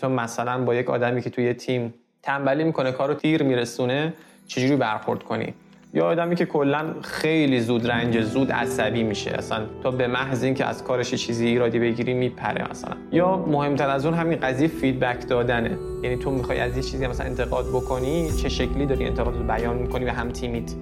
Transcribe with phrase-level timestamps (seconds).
[0.00, 4.12] تو مثلا با یک آدمی که توی تیم تنبلی می‌کنه کارو دیر میرسونه
[4.46, 5.54] چجوری برخورد کنی؟
[5.94, 9.30] یا آدمی که کلا خیلی زود رنج زود عصبی میشه.
[9.30, 14.06] اصلا تا به محض اینکه از کارش چیزی ایرادی بگیری میپره مثلا یا مهمتر از
[14.06, 15.78] اون همین قضیه feedback دادنه.
[16.02, 19.76] یعنی تو می‌خوای از یه چیزی مثلا انتقاد بکنی چه شکلی داری انتقاد رو بیان
[19.76, 20.72] می‌کنی به هم تیمیت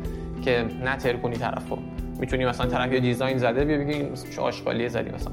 [0.45, 1.79] که نترکونی طرفو.
[2.21, 5.33] می‌تونی مثلا طرف یه design زده بیا بگی چه آشغالیه زدی مثلا.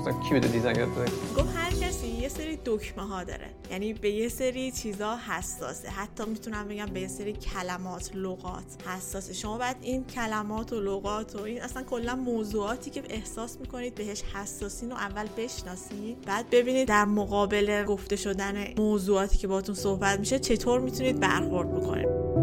[0.00, 3.46] مثلا کی بده دیزاین یاد بده گفت هر کسی یه سری دکمه ها داره.
[3.70, 5.88] یعنی به یه سری چیزا حساسه.
[5.88, 9.32] حتی می‌تونم بگم به یه سری کلمات لغات حساسه.
[9.32, 14.22] شما باید این کلمات و لغات و این اصلا کلا موضوعاتی که احساس می‌کنید بهش
[14.22, 16.24] حساسین رو اول بشناسید.
[16.26, 22.39] بعد ببینید در مقابل گفته شدن موضوعاتی که باتون صحبت میشه چطور می‌تونید برخورد بکنید.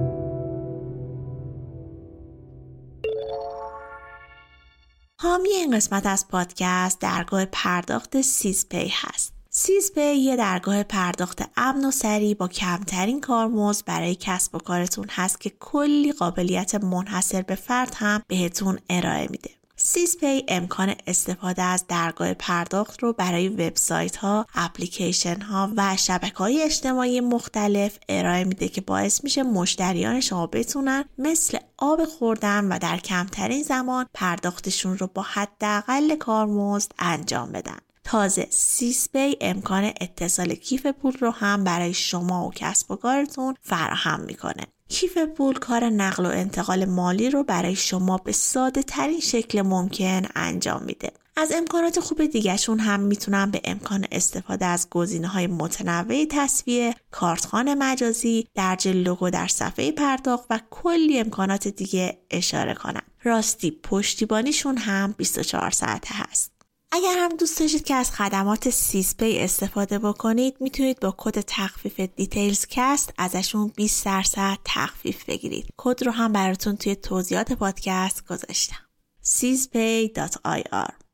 [5.19, 9.33] حامی این قسمت از پادکست درگاه پرداخت سیزپی هست.
[9.49, 15.41] سیزپی یه درگاه پرداخت امن و سریع با کمترین کارمزد برای کسب و کارتون هست
[15.41, 19.50] که کلی قابلیت منحصر به فرد هم بهتون ارائه میده.
[19.79, 26.63] سیزپی امکان استفاده از درگاه پرداخت رو برای وبسایت ها، اپلیکیشن ها و شبکه های
[26.63, 32.97] اجتماعی مختلف ارائه میده که باعث میشه مشتریان شما بتونن مثل آب خوردن و در
[32.97, 37.77] کمترین زمان پرداختشون رو با حداقل کارمزد انجام بدن.
[38.03, 44.19] تازه سیسپی امکان اتصال کیف پول رو هم برای شما و کسب و کارتون فراهم
[44.19, 44.67] می‌کنه.
[44.90, 50.22] کیف پول کار نقل و انتقال مالی رو برای شما به ساده ترین شکل ممکن
[50.36, 51.12] انجام میده.
[51.40, 57.74] از امکانات خوب دیگهشون هم می‌تونم به امکان استفاده از گزینه های متنوع تصویه، کارتخان
[57.74, 63.04] مجازی، درج لوگو در صفحه پرداخت و کلی امکانات دیگه اشاره کنم.
[63.24, 66.56] راستی پشتیبانیشون هم 24 ساعته هست.
[66.92, 72.66] اگر هم دوست داشتید که از خدمات سیزپی استفاده بکنید می‌تونید با کد تخفیف دیتیلز
[72.70, 75.68] کست ازشون 20 درصد تخفیف بگیرید.
[75.78, 78.88] کد رو هم براتون توی توضیحات پادکست گذاشتم.
[79.24, 81.06] sispay.ir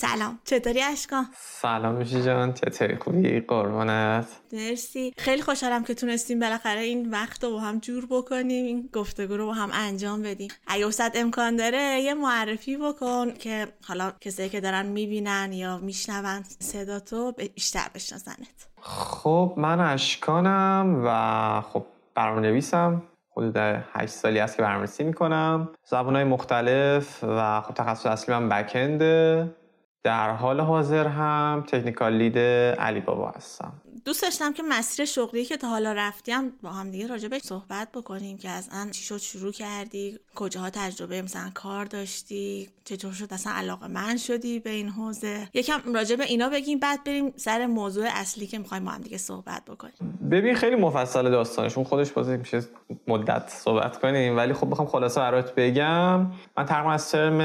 [0.00, 0.38] سلام.
[0.44, 2.52] چطوری اشکان؟ سلام میشی جان.
[2.52, 5.12] چطوری؟ خوبی؟ قربانت مرسی.
[5.18, 9.46] خیلی خوشحالم که تونستیم بالاخره این وقت رو با هم جور بکنیم این گفتگو رو
[9.46, 10.50] با هم انجام بدیم.
[10.66, 16.44] اگه وسط امکان داره یه معرفی بکن که حالا کسایی که دارن می‌بینن یا میشنون
[16.58, 18.68] صدا تو بیشتر بشناسنت.
[18.80, 23.02] خب من اشکانم و خب برنامه نویسم
[23.36, 25.68] حدود 8 سالی است که برنامه‌نویسی می‌کنم.
[25.84, 29.50] زبانهای مختلف و خب تخصص اصلی من بکنده
[30.04, 32.38] در حال حاضر هم تکنیکال لید
[32.78, 33.72] علی بابا هستم.
[34.04, 37.92] دوست داشتم که مسیر شغلی که تا حالا رفتیم با هم دیگه راجع بهش صحبت
[37.92, 43.34] بکنیم که از ان چی شد شروع کردی کجاها تجربه مثلا کار داشتی چطور شد
[43.34, 47.66] اصلا علاقه من شدی به این حوزه؟ یکم راجع به اینا بگیم بعد بریم سر
[47.66, 50.18] موضوع اصلی که می‌خوایم با هم دیگه صحبت بکنیم.
[50.30, 51.84] ببین خیلی مفصل داستانشون.
[51.84, 52.62] خودش بازی میشه
[53.08, 54.36] مدت صحبت کنیم.
[54.36, 56.20] ولی خب بخوام خلاصه برات بگم
[56.56, 57.38] من تقریبا از ترم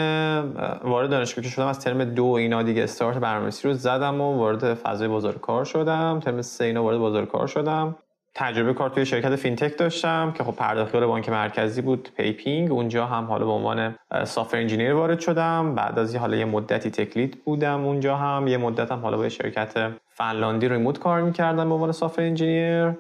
[0.84, 4.74] وارد دانشگاه که شدم از ترم دو اینا دیگه استارت برنامه‌نویسی رو زدم و وارد
[4.74, 6.20] فضای بازار کار شدم.
[6.20, 7.96] ترم سه اینا وارد بازار کار شدم.
[8.36, 12.72] تجربه کار توی شرکت fintech داشتم که خب پرداختی بانک مرکزی بود پیپینگ.
[12.72, 15.76] اونجا هم حالا به عنوان software engineer وارد شدم.
[15.76, 18.48] بعد از حالا یه مدتی tech lead بودم اونجا هم.
[18.48, 22.92] یه مدت هم حالا با شرکت فنلاندی remote کار می‌کردم به عنوان software engineer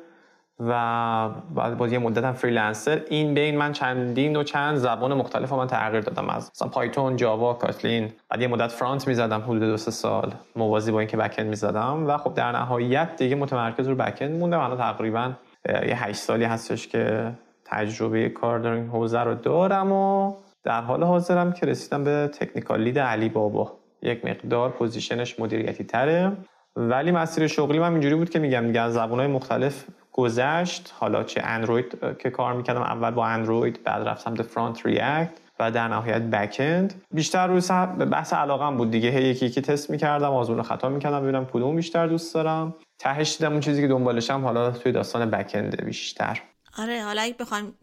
[0.59, 3.01] و بعد با یه مدت هم freelancer.
[3.09, 6.29] این بین من چندین و چند زبان مختلف من تغییر دادم.
[6.29, 8.11] از مثلا پایتون جاوا کاتلین.
[8.29, 12.07] بعد یه مدت front می‌زدم حدود دو سه سال موازی با اینکه end می‌زدم.
[12.07, 14.59] و خب در نهایت دیگه متمرکز رو back end موندم.
[14.59, 15.31] الان تقریبا
[15.69, 17.31] یه 8 سالی هستش که
[17.65, 20.33] تجربه کار در این حوزه رو دارم و
[20.63, 23.71] در حال حاضرم که رسیدم به technical lead علی بابا.
[24.01, 26.31] یک مقدار position ش مدیریتی تره
[26.75, 30.94] ولی مسیر شغلی من اینجوری بود که میگم دیگه از زبانهای مختلف گذشت.
[31.00, 35.71] حالا چه اندروید که کار می‌کردم؟ اول با اندروید بعد رفتم به فرانت ریاکت و
[35.71, 37.62] در نهایت بکند بیشتر روی
[38.06, 39.10] بحث علاقم بود دیگه.
[39.10, 42.75] هی یکی یکی تست می‌کردم آزمون خطا می‌کردم ببینم کدوم بیشتر دوست دارم.
[43.00, 46.42] تهش دیدم اون چیزی که دنبالشم حالا توی داستان بکند بیشتر.
[46.77, 47.73] آره حالا اگه بخوایم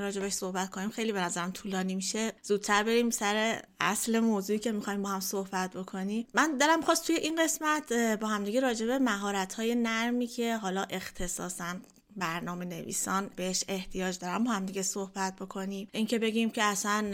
[0.00, 2.32] راجبش صحبت کنیم خیلی به نظرم طولانی میشه.
[2.42, 6.26] زودتر بریم سر اصل موضوعی که می‌خوایم با هم صحبت بکنیم.
[6.34, 11.74] من دلم خواست توی این قسمت با همدیگه راجب مهارت های نرمی که حالا اختصاصا
[12.18, 15.88] برنامه نویسان بهش احتیاج دارم با هم دیگه صحبت بکنیم.
[15.92, 17.04] اینکه بگیم که اصلا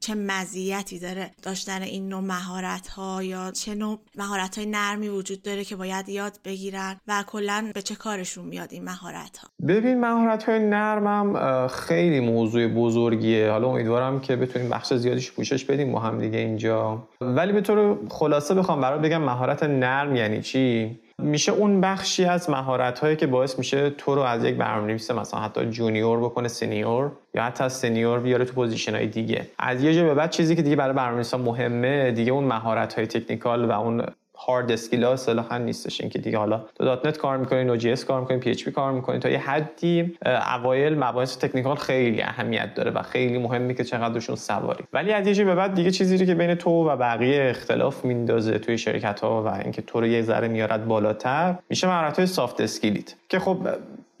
[0.00, 5.42] چه مزیتی داره داشتن این نوع مهارت ها یا چه نوع مهارت های نرمی وجود
[5.42, 10.00] داره که باید یاد بگیرن و کلا به چه کارشون میاد این مهارت ها ببین
[10.00, 13.50] مهارت های نرمم خیلی موضوع بزرگیه.
[13.50, 17.08] حالا امیدوارم که بتونیم بخش زیادیش پوشش بدیم با هم دیگه اینجا.
[17.20, 22.50] ولی به طور خلاصه بخوام برات بگم مهارت نرم یعنی چی؟ میشه اون بخشی از
[22.50, 27.12] مهارت هایی که باعث میشه تو رو از یک برنامه‌نویس مثلا حتی junior بکنه senior
[27.34, 29.46] یا حتی از سنیور بیاره تو position های دیگه.
[29.58, 33.06] از یه جا به بعد چیزی که دیگه برای برنامه‌نویسا مهمه دیگه اون مهارت های
[33.06, 34.04] technical و اون
[34.46, 36.00] hard skill ها اصطلاحا نیستش.
[36.00, 39.18] اینکه دیگه حالا تو .NET کار می‌کنی Node.js کار می‌کنی PHP کار می‌کنی.
[39.18, 40.18] تا یه حدی
[40.56, 44.84] اوایل مباحث technical خیلی اهمیت داره و خیلی مهمه که چقدرشون سواری.
[44.92, 48.58] ولی از یه جا به بعد دیگه چیزی که بین تو و بقیه اختلاف میندازه
[48.58, 52.60] توی شرکت ها و اینکه تو رو یه ذره میاره بالاتر میشه مهارت های soft
[52.60, 53.58] skill یت که خب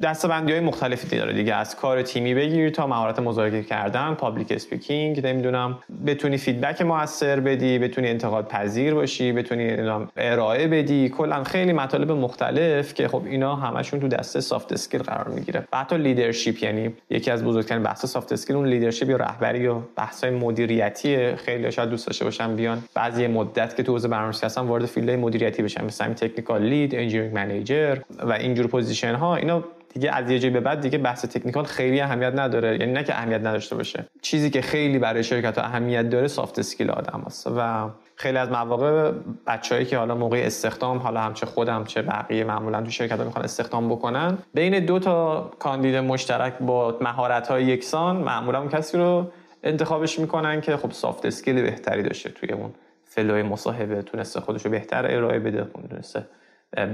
[0.02, 1.54] دسته‌بندی های مختلفی داره دیگه.
[1.54, 5.78] از کار تیمی بگیر تا مهارت مذاکره کردن public speaking نمی‌دونم.
[6.06, 9.76] بتونی feedback موثر بدی بتونی انتقاد پذیر باشی بتونی
[10.16, 11.08] ارائه بدی.
[11.08, 15.64] کلا خیلی مطالب مختلف که خب اینا همشون تو دسته soft skill قرار می‌گیره.
[15.72, 19.80] و حتی leadership یعنی یکی از بزرگترین بحث soft skill اون leadership یا رهبری و
[19.96, 24.46] بحث های مدیریتی خیلی شاید دوست داشته باشن بیان بعضی مدت که تو حوزه برنامه‌نویسی
[24.46, 25.84] هستن وارد field مدیریتی بشن.
[25.84, 29.36] مثلا technical lead engineering manager و اینجور position ها.
[29.36, 29.64] اینا
[29.98, 32.78] دیگه از یه جایی به بعد دیگه بحث technical خیلی اهمیت نداره.
[32.80, 34.04] یعنی نه که اهمیت نداشته باشه.
[34.22, 37.46] چیزی که خیلی برای شرکت ها اهمیت داره soft skill آدم هست.
[37.56, 39.12] و خیلی از مواقع
[39.46, 43.24] بچههایی که حالا موقع استخدام حالا هم چه خودم چه بقیه معمولا تو شرکت ها
[43.24, 49.32] می‌خوان استخدام بکنن بین دو تا کاندید مشترک با مهارت های یکسان معمولا کسی رو
[49.62, 52.70] انتخابش می‌کنن که خب soft skill بهتری داشته توی اون
[53.04, 56.24] flow ی مصاحبه تونسته خودش رو بهتر ارائه بده تونسته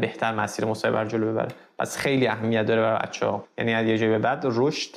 [0.01, 1.49] بهتر مسیر مصاحبه رو جلو ببره.
[1.79, 4.95] پس خیلی اهمیت داره برای بچه ها یعنی از یه جایی به بعد رشد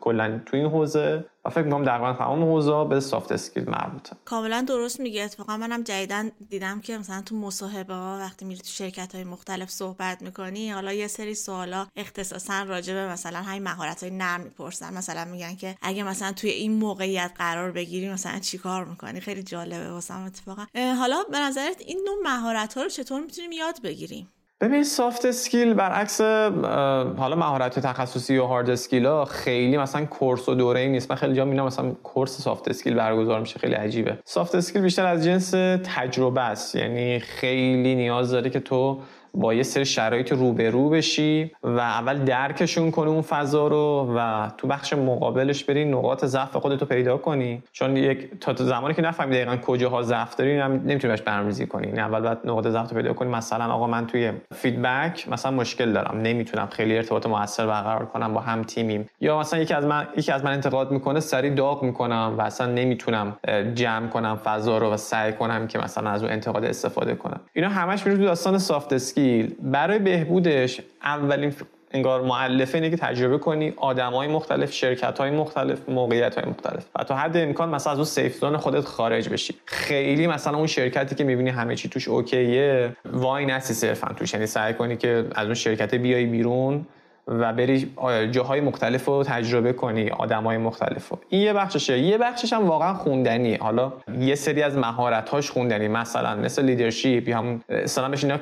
[0.00, 1.24] کلا تو این حوزه.
[1.44, 4.16] و فکر می‌کنم در تمام حوزه به soft skill مربوطه.
[4.24, 8.66] کاملا درست میگه اتفاقا منم جدیدن دیدم که مثلا تو مصاحبه ها وقتی میری تو
[8.68, 14.02] شرکت های مختلف صحبت می‌کنی حالا یه سری سوالا اختصاصا راجع به مثلا همین مهارت
[14.02, 14.94] های نرم می‌پرسن.
[14.94, 19.90] مثلا میگن که اگه مثلا توی این موقعیت قرار بگیری مثلا چیکار می‌کنی؟ خیلی جالبه
[19.90, 20.66] واسم اتفاقا.
[20.98, 24.28] حالا به نظرت این نوع مهارت ها رو چطور می‌تونیم یاد بگیریم؟
[24.62, 30.54] ببین soft skill برعکس حالا مهارت تخصصی و hard skill ها خیلی مثلا course و
[30.54, 31.10] دوره ای نیست.
[31.10, 34.18] من خیلی جا می‌بینم مثلا course soft skill برگزار میشه خیلی عجیبه.
[34.24, 35.50] soft skill بیشتر از جنس
[35.84, 36.74] تجربه است.
[36.74, 38.98] یعنی خیلی نیاز داره که تو
[39.34, 44.66] با یه سری شرایط روبرو بشی و اول درکشون کنی اون فضا رو و تو
[44.66, 47.62] بخش مقابلش بری نقاط ضعف خودتو پیدا کنی.
[47.72, 51.92] چون یک تا زمانی که نفهمی دقیقا کجاها ضعف داری نمی‌تونی بهش برنامه‌ریزی کنی.
[51.92, 53.28] نه اول باید نقاط ضعف رو پیدا کنی.
[53.28, 56.20] مثلا آقا من توی فیدبک مثلا مشکل دارم.
[56.20, 59.08] نمی‌تونم خیلی ارتباط موثر برقرار کنم با هم تیمیم.
[59.20, 62.66] یا مثلا یکی از من یکی از من انتقاد می‌کنه سری داغ می‌کنم و اصلا
[62.66, 63.36] نمی‌تونم
[63.74, 67.40] جمع کنم فضا رو و سعی کنم که مثلا از اون انتقاد استفاده کنم.
[67.52, 68.92] اینا همش میره تو داستان سافت
[69.62, 71.52] برای بهبودش اولین
[71.94, 76.86] انگار معلفه اینه که تجربه کنی آدم های مختلف شرکت های مختلف موقعیت های مختلف.
[76.94, 79.54] و تا حد امکان مثلا از اون سیف زون خودت خارج بشی.
[79.64, 84.34] خیلی مثلا اون شرکتی که می‌بینی همه چی توش اوکیه وای نسی صرفا توش.
[84.34, 86.86] یعنی سعی کنی که از اون شرکت بیای بیرون.
[87.28, 87.92] و بری
[88.30, 91.18] جاهای مختلف رو تجربه کنی های مختلف رو.
[91.28, 91.98] این یه بخششه.
[91.98, 93.54] یه بخشش هم واقعا خوندنی.
[93.54, 95.88] حالا یه سری از مهارت هاش خوندنی.
[95.88, 98.38] مثلا مثل leadership یا هم اصلا بهش اینا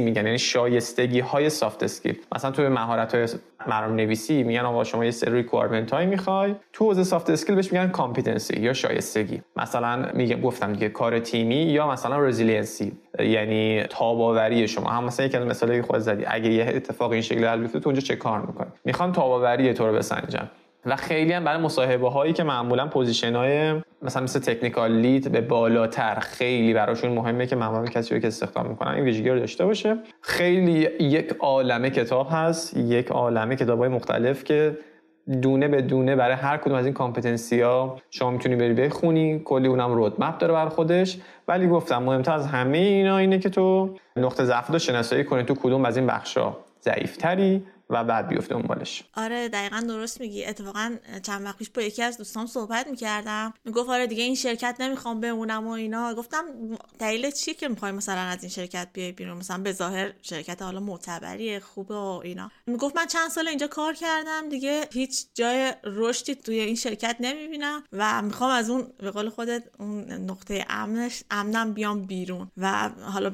[0.00, 0.26] میگن.
[0.26, 2.18] یعنی شایستگی های soft skill.
[2.34, 3.26] مثلا توی مهارت های
[3.66, 6.54] برنامه نویسی میگن آقا شما یه سری requirement هایی می‌خوای.
[6.72, 9.42] تو حوزه soft skill بهش میگن competency یا شایستگی.
[9.56, 14.90] مثلا میگم گفتم دیگه کار تیمی یا مثلا resiliency یعنی تاب‌آوری شما.
[14.90, 16.24] هم مثلا یکی از مثالی خودت زدی.
[16.26, 19.92] اگه یه اتفاق این شکلی حل تو اونجا چه کار می‌کنی؟ می‌خوام تاب‌آوری تو رو
[19.92, 20.48] بسنجم
[20.86, 25.40] و خیلی هم برای مصاحبه هایی که معمولا position های مثلا مثل technical lead به
[25.40, 29.64] بالاتر خیلی براشون مهمه که معمولا کسی رو که استخدام می‌کنن این ویژگی رو داشته
[29.64, 29.96] باشه.
[30.20, 34.78] خیلی یک عالمه کتاب هست یک عالمه کتاب مختلف که
[35.42, 39.68] دونه به دونه برای هر کدوم از این competency ها شما می‌تونی بری بخونی کلی
[39.68, 41.18] اونم roadmap داره برا خودش.
[41.48, 45.54] ولی گفتم مهمتر از همه اینا اینه که تو نقطه ضعف رو شناسایی کنی تو
[45.54, 49.04] کدوم از این بخشا ضعیفتری و بعد بیفته دنبالش.
[49.14, 50.44] آره دقیقا درست میگی.
[50.44, 53.54] اتفاقا چند وقت پیش با یکی از دوستان صحبت می‌کردم.
[53.64, 56.14] می‌گفت آره دیگه این شرکت نمی‌خوام بمونم و اینا.
[56.14, 56.44] گفتم
[56.98, 60.80] دلیل چیه که می‌خوای مثلا از این شرکت بیای بیرون؟ مثلا به ظاهر شرکت حالا
[60.80, 62.50] معتبریه خوبه و اینا.
[62.66, 64.48] می‌گفت من چند سال اینجا کار کردم.
[64.48, 69.62] دیگه هیچ جای رشدی توی این شرکت نمی‌بینم و می‌خوام از اون به قول خودت
[69.78, 73.30] اون نقطه امنش امنم بیام بیرون و حالا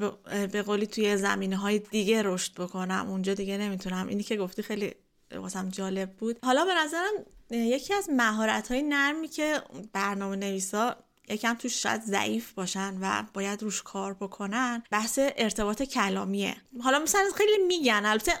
[0.51, 3.05] به قولی توی زمینه های دیگه رشد بکنم.
[3.09, 4.07] اونجا دیگه نمی‌تونم.
[4.07, 4.95] اینی که گفتی خیلی
[5.31, 6.39] واسم جالب بود.
[6.43, 7.13] حالا به نظرم
[7.51, 9.61] یکی از مهارت های نرمی که
[9.93, 10.95] برنامه نویسا
[11.29, 16.55] یکم توش شاید ضعیف باشن و باید روش کار بکنن بحث ارتباط کلامیه.
[16.83, 18.31] حالا مثلا خیلی میگن البته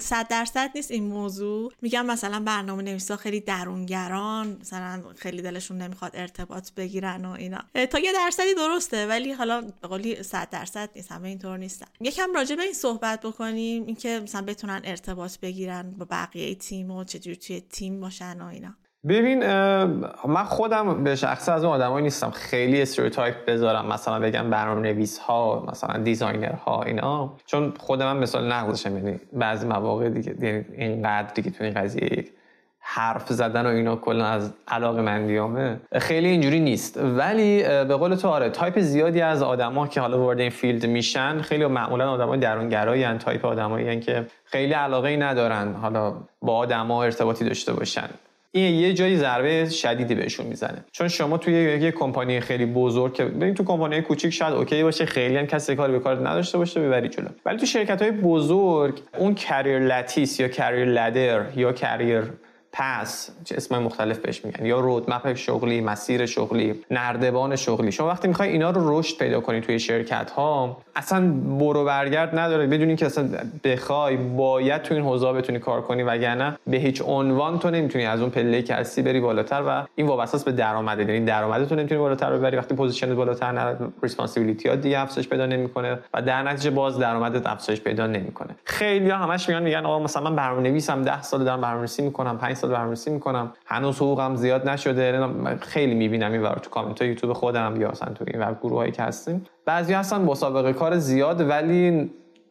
[0.00, 1.72] صد درصد نیست این موضوع.
[1.82, 7.60] میگم مثلا برنامه نویسا خیلی درونگران مثلا خیلی دلشون نمی‌خواد ارتباط بگیرن و اینا.
[7.90, 11.86] تا یه درصدی درسته ولی حالا قول صد درصد نیست همه اینطور نیستن.
[12.00, 17.04] یکم راجع به این صحبت بکنیم اینکه مثلا بتونن ارتباط بگیرن با بقیه تیم و
[17.04, 18.76] چجوری توی تیم باشن و اینا.
[19.08, 19.46] ببین
[20.28, 22.30] من خودم به شخصه از اون آدمایی نیستم.
[22.30, 23.86] خیلی stereotype بذارم.
[23.86, 27.32] مثلا بگم برنامه نویس ها مثلا designer ها اینا.
[27.46, 32.24] چون خود من مثال نقضشم یعنی بعضی مواقع دیگه یعنی اینقدر دیگه تو این قضیه
[32.80, 37.00] حرف زدن و اینا کلا از علاقه مندیامه خیلی اینجوری نیست.
[37.02, 41.40] ولی به قول تو آره تایپ زیادی از آدما که حالا وارد این field میشن
[41.40, 45.74] خیلی معمولا آدمای درونگرایی ان تایپ آدمایی که خیلی علاقه ای ندارن.
[45.74, 48.08] حالا با آدما ارتباطی داشته باشن.
[48.52, 50.84] این یه جایی ضربه شدیدی بهشون می‌زنه.
[50.92, 55.06] چون شما توی یه کمپانی خیلی بزرگ که ببین تو کمپانی کوچیک شاید okay باشه
[55.06, 57.28] خیلی هم کسی کاری به کارت نداشته باشه ببری جلو.
[57.46, 62.24] ولی تو شرکت های بزرگ اون career lattice یا career ladder یا career
[62.72, 64.66] path چه اسم مختلف بهش میگن.
[64.66, 67.92] یا roadmap شغلی مسیر شغلی نردبان شغلی.
[67.92, 72.66] شما وقتی می‌خوای اینا رو رشد پیدا کنی توی شرکت ها اصلا برو برگرد نداره.
[72.66, 73.28] بدونی که اصلا
[73.64, 78.20] بخوای باید تو این حوزه بتونی کار کنی وگرنه به هیچ عنوان تو نمی‌تونی از
[78.20, 80.98] اون پله که هستی بری بالاتر و این وابسته به درآمد.
[80.98, 82.56] یعنی درآمدت تو نمی‌تونی بالاتر ببری.
[82.56, 86.98] وقتی position ت بالاتر نه responsibility ها دیگه افزایش پیدا نمی‌کنه و در نتیجه باز
[86.98, 88.50] درآمدت افزایش پیدا نمی‌کنه.
[88.64, 92.70] خیلی همش میگن میگن آقا مثلا من برنامه‌نویسم 10 سال دارم برنامه‌نویسی می‌کنم 5 سال
[92.70, 93.52] برنامه‌نویسی می‌کنم.
[93.66, 95.28] هنوز حقوقم زیاد نشده.
[95.60, 99.44] خیلی می‌بینم این تو کامنت یوتیوب خودم یا اصلا تو این گروهایی که هستیم.
[99.64, 102.10] بعضی هستن سابقه کار زیاد ولی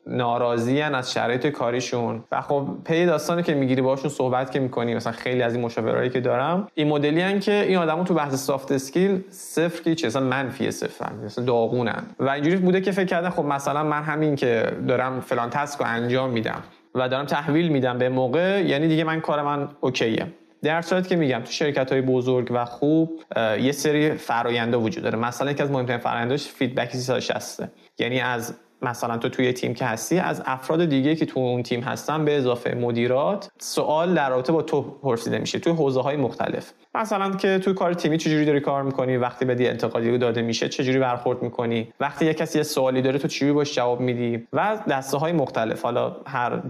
[0.10, 2.24] ناراضی از شرایط کاریشون.
[2.32, 6.10] و خب پی داستانی که می‌گیری باشون صحبت که می‌کنی مثلا خیلی از این مشاورایی
[6.10, 10.72] که دارم این مدلی که این آدمو تو بحث soft skill صفر که چه منفی
[10.72, 15.20] صفر مثلا داغونن و اینجوری بوده که فکر کردن خب مثلا من همین که دارم
[15.20, 16.64] فلان task رو انجام میدم.
[16.98, 20.28] و دارم تحویل میدم به موقع یعنی دیگه من کار من okay ه.
[20.64, 23.22] در صورت که میگم تو شرکت های بزرگ و خوب
[23.62, 25.18] یه سری فراینده وجود داره.
[25.18, 30.20] مثلا یکی از مهمترین فراینداش feedback 360 یعنی از مثلا تو توی تیم که هستی
[30.20, 34.62] از افراد دیگه که تو اون تیم هستن به اضافه مدیرات سوال در رابطه با
[34.62, 36.74] تو پرسیده میشه توی حوزه های مختلف.
[36.96, 41.00] مثلا که توی کار تیمی چجوری داری کار می‌کنی؟ وقتی بدی انتقادی داده میشه چجوری
[41.00, 45.18] برخورد می‌کنی؟ وقتی یه کسی یه سوالی داره تو چجوری باش جواب میدی؟ و دسته
[45.18, 45.82] های مختلف.
[45.82, 46.62] حالا هر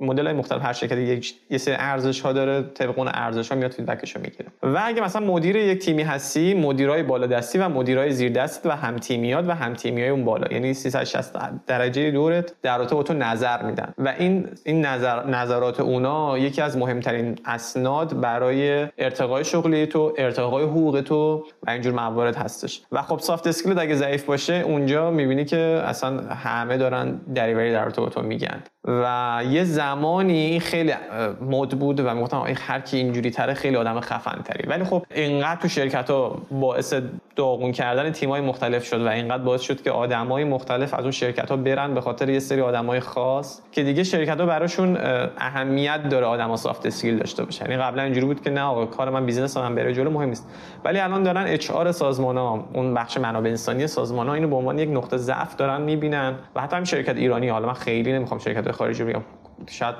[0.00, 3.58] مدل های مختلف هر شرکت یک یه سری ارزش ها داره طبق اون ارزش ها
[3.58, 4.46] میاد فیدبکش رو می‌گیره.
[4.62, 8.70] و اگه مثلا مدیر یک تیمی هستی مدیرای بالا دستی و مدیرای زیر دست و
[8.70, 11.32] هم تیمیات و هم تیمیای اون بالا یعنی 360
[11.66, 13.94] درجه دورت در رابطه با تو نظر میدن.
[13.98, 20.64] و این این نظر نظرات اونا یکی از مهمترین اسناد برای ارتقای شغلی تو ارتقای
[20.64, 22.82] حقوق تو و اینجور موارد هستش.
[22.92, 27.84] و خب سافت اسکیل اگه ضعیف باشه اونجا می‌بینی که اصلا همه دارن دریوری در
[27.84, 28.62] رابطه با تو میگن.
[28.84, 30.92] و یه زمانی خیلی
[31.40, 35.60] مد بود و می‌گفتم هر کی اینجوری تره خیلی آدم خفن تری ولی خب اینقدر
[35.60, 36.94] تو شرکت ها باعث
[37.36, 41.50] داغون کردن تیمای مختلف شد و اینقدر باعث شد که آدمای مختلف از اون شرکت
[41.50, 44.98] ها برن به خاطر یه سری آدمای خاص که دیگه شرکت ها براشون
[45.38, 47.70] اهمیت داره آدما soft skill داشته باشن.
[47.70, 50.48] یعنی قبلا اینجوری بود که نه آقا کار من business من بره جلو مهم نیست.
[50.84, 54.78] ولی الان دارن HR سازمان ها اون بخش منابع انسانی سازمان ها اینو به عنوان
[54.78, 56.34] یک نقطه ضعف دارن می‌بینن.
[56.54, 59.22] و حتی هم شرکت ایرانی حالا من خیلی نمی‌خوام شرکت خارجی بگم.
[59.66, 59.94] شاید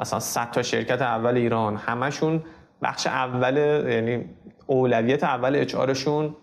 [0.00, 2.42] مثلا 100 تا شرکت اول ایران همشون
[2.82, 3.56] بخش اول
[3.88, 4.24] یعنی
[4.66, 6.34] اولویت اول HR شون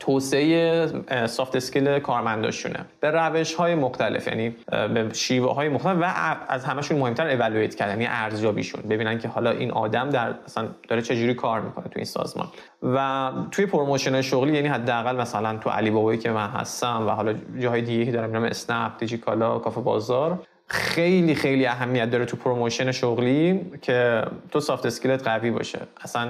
[0.00, 0.86] توسعه
[1.26, 2.84] soft skill کارمنداشونه.
[3.00, 7.92] به روش های مختلف یعنی به شیوه های مختلف و از همشون مهمتر اولویت کردن
[7.92, 8.82] یعنی ارزیابیشون.
[8.82, 12.48] ببینن که حالا این آدم در مثلا داره چجوری کار می‌کنه تو این سازمان.
[12.82, 17.34] و توی promotion شغلی یعنی حداقل مثلا تو علی بابایی که من هستم و حالا
[17.58, 23.60] جاهای دیگه دارم میرم اسنپ دیجیکالا کافه بازار خیلی خیلی اهمیت داره تو promotion شغلی
[23.82, 25.78] که تو soft skill ت قوی باشه.
[26.00, 26.28] اصلا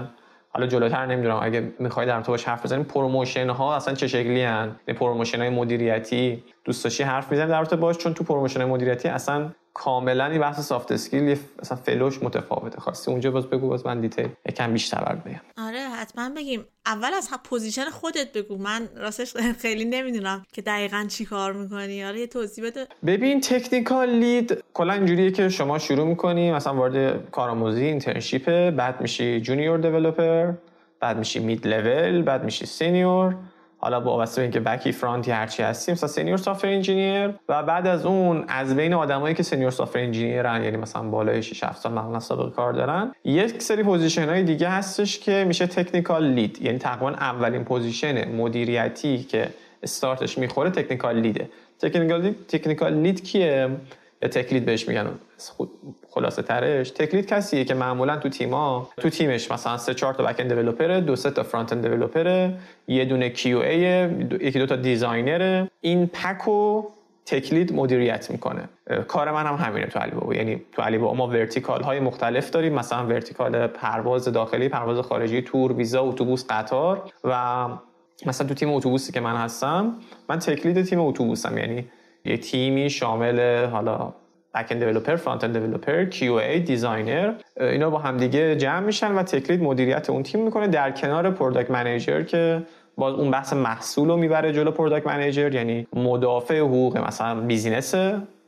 [0.49, 5.39] حالا جلوتر نمی‌دونم اگه می‌خوای دربارش حرف بزنیم promotion ها اصلا چه شکلی هن promotion
[5.39, 6.45] های مدیریتی.
[6.65, 11.39] دوست حرف می‌زنیم دربارش؟ چون تو promotion های مدیریتی اصلا کاملا این بحث soft skill
[11.59, 12.81] اصلا flow ش متفاوته.
[12.81, 15.41] خواستی اونجا باز بگو باز من detail یکم بیشتر بگم.
[15.59, 16.65] آره حتما بگیم.
[16.87, 18.59] اول از position خودت بگو.
[18.59, 22.05] من راستش خیلی نمی‌دونم که دقیقا چی کار می‌کنی.
[22.05, 22.87] آره یه توضیح بده.
[23.07, 29.41] ببین technical lead کلا اینجوریه که شما شروع می‌کنی مثلا وارد کارآموزی internship بعد میشی
[29.41, 30.53] junior developer
[31.01, 33.37] بعد میشی mid level بعد میشی senior
[33.81, 37.63] حالا وابسته به اینکه back ی front ی هرچی هستیم مثلا senior software engineer و
[37.63, 41.65] بعد از اون از بین آدمایی که senior software engineer ن یعنی مثلا بالای 6
[41.65, 46.25] 7 سال معمولا سابقه کار دارن یک سری position های دیگه هستش که میشه technical
[46.25, 49.49] lead یعنی تقریبا اولین position مدیریتی که
[49.83, 51.49] استارتش می‌خوره technical lead ه.
[51.79, 53.69] technical lead technical lead کیه؟
[54.23, 55.07] یا tech lead بهش میگن.
[56.11, 56.91] خلاصه ترش.
[56.91, 61.01] tech lead کسیه که معمولا تو تیما تو تیمش مثلا سه چهار تا back-end developer
[61.01, 62.51] دو سه تا front-end developer
[62.89, 63.81] یه دونه QA
[64.41, 66.85] یکی دو تا designer این پکو
[67.27, 68.69] tech lead مدیریت می‌کنه.
[69.09, 70.35] کار من هم همینه تو علی بابا.
[70.35, 72.73] یعنی تو علی بابا ما vertical های مختلف داریم.
[72.73, 77.03] مثلا vertical پرواز داخلی پرواز خارجی تور ویزا اتوبوس قطار.
[77.25, 77.67] و
[78.27, 79.95] مثلا تو تیم اتوبوسی که من هستم
[80.29, 81.59] من tech lead تیم اتوبوسم.
[81.59, 81.89] یعنی
[82.25, 84.13] یه تیمی شامل حالا
[84.55, 90.11] back-end developer front-end developer QA designer اینا با همدیگه جمع میشن و tech lead مدیریت
[90.11, 92.63] اون تیم می‌کنه در کنار product manager که
[92.97, 97.95] باز اون بحث محصول رو می‌بره جلو product manager یعنی مدافع حقوق مثلا business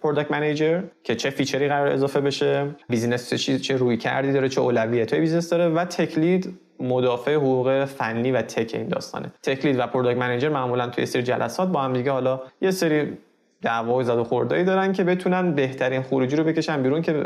[0.03, 4.61] product manager که چه feature ی قرار اضافه بشه business چه چه رویکردی داره چه
[4.61, 9.33] اولویت business داره و tech lead مدافع حقوق فنی و tech این داستانه.
[9.43, 13.19] tech lead و product manager معمولا توی سری جلسات با هم دیگه حالا یه سری
[13.63, 17.25] دعوای زد و خوردایی دارن که بتونن بهترین خروجی رو بکشن بیرون که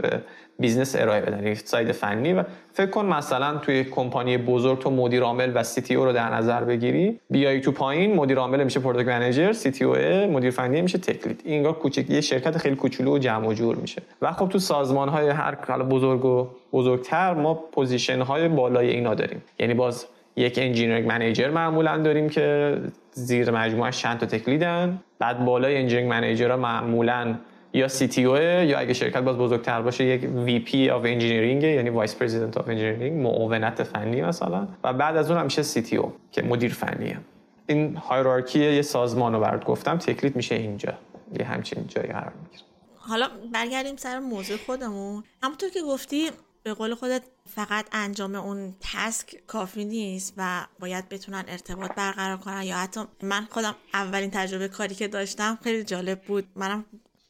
[0.58, 2.32] business ارائه بدن یعنی side فنی.
[2.32, 6.64] و فکر کن مثلا توی کمپانی بزرگ تو مدیر عامل و CTO رو در نظر
[6.64, 7.20] بگیری.
[7.30, 9.94] بیای تو پایین مدیر عامل میشه product manager CTO
[10.30, 13.76] مدیر فنی میشه tech lead انگار کوچیک یه شرکت خیلی کوچولو و جمع و جور
[13.76, 14.02] میشه.
[14.22, 19.42] و خب تو سازمان های هر بزرگ و بزرگتر ما position های بالای اینا داریم.
[19.58, 22.76] یعنی باز یک engineering manager معمولا داریم که
[23.12, 27.34] زیر مجموعه چند تا tech lead ن بعد بالای engineering manager معمولا
[27.72, 32.56] یا CTO یا اگه شرکت باز بزرگتر باشه یک VP of engineering یعنی vice president
[32.56, 34.68] of engineering معاونت فنی مثلا.
[34.84, 37.18] و بعد از اون هم میشه CTO که مدیر فنیه.
[37.66, 39.98] این hierarchy یه سازمان رو برات گفتم.
[39.98, 40.92] tech lead میشه اینجا.
[41.38, 42.64] یه همچین جایی قرار می‌گیره.
[42.96, 45.24] حالا برگردیم سر موضوع خودمون.
[45.42, 46.30] همونطور که گفتی
[46.64, 47.22] به قول خودت
[47.54, 53.46] فقط انجام اون task کافی نیست و باید بتونن ارتباط برقرار کنن یا حتی من
[53.50, 56.48] خودم اولین تجربه کاری که داشتم خیلی جالب بود.
[56.56, 56.84] منم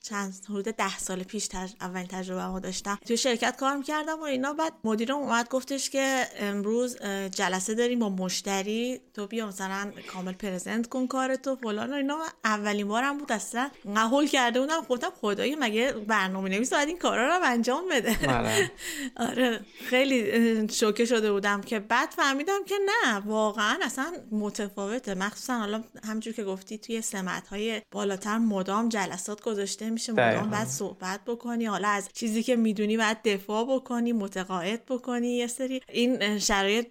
[0.05, 1.73] چند حدود ده سال پیش تج...
[1.81, 2.99] اولین تجربه ما داشتم.
[3.07, 4.53] توی شرکت کار می‌کردم و اینا.
[4.53, 6.97] بعد مدیرم اومد گفتش که امروز
[7.31, 9.01] جلسه داریم با مشتری.
[9.15, 12.19] تو بیا مثلا کامل پرزنت کن کارتو فلان و اینا.
[12.45, 14.81] اولین بارم بود اصلا قهول کرده بودم.
[14.89, 18.71] گفتم خدایی مگه برنامه نویس باید این کارا رو انجام بده؟ بله.
[19.29, 19.61] آره.
[19.85, 25.15] خیلی شوکه شده بودم که بعد فهمیدم که نه واقعا اصلا متفاوته.
[25.15, 30.67] مخصوصا حالا همجور که گفتی توی سمت های بالاتر مدام جلسات گذاشته میشه مدام بعد
[30.67, 31.65] صحبت بکنی.
[31.65, 35.29] حالا از چیزی که می‌دونی بعد دفاع بکنی متقاعد بکنی.
[35.29, 36.87] یه سری این شرایط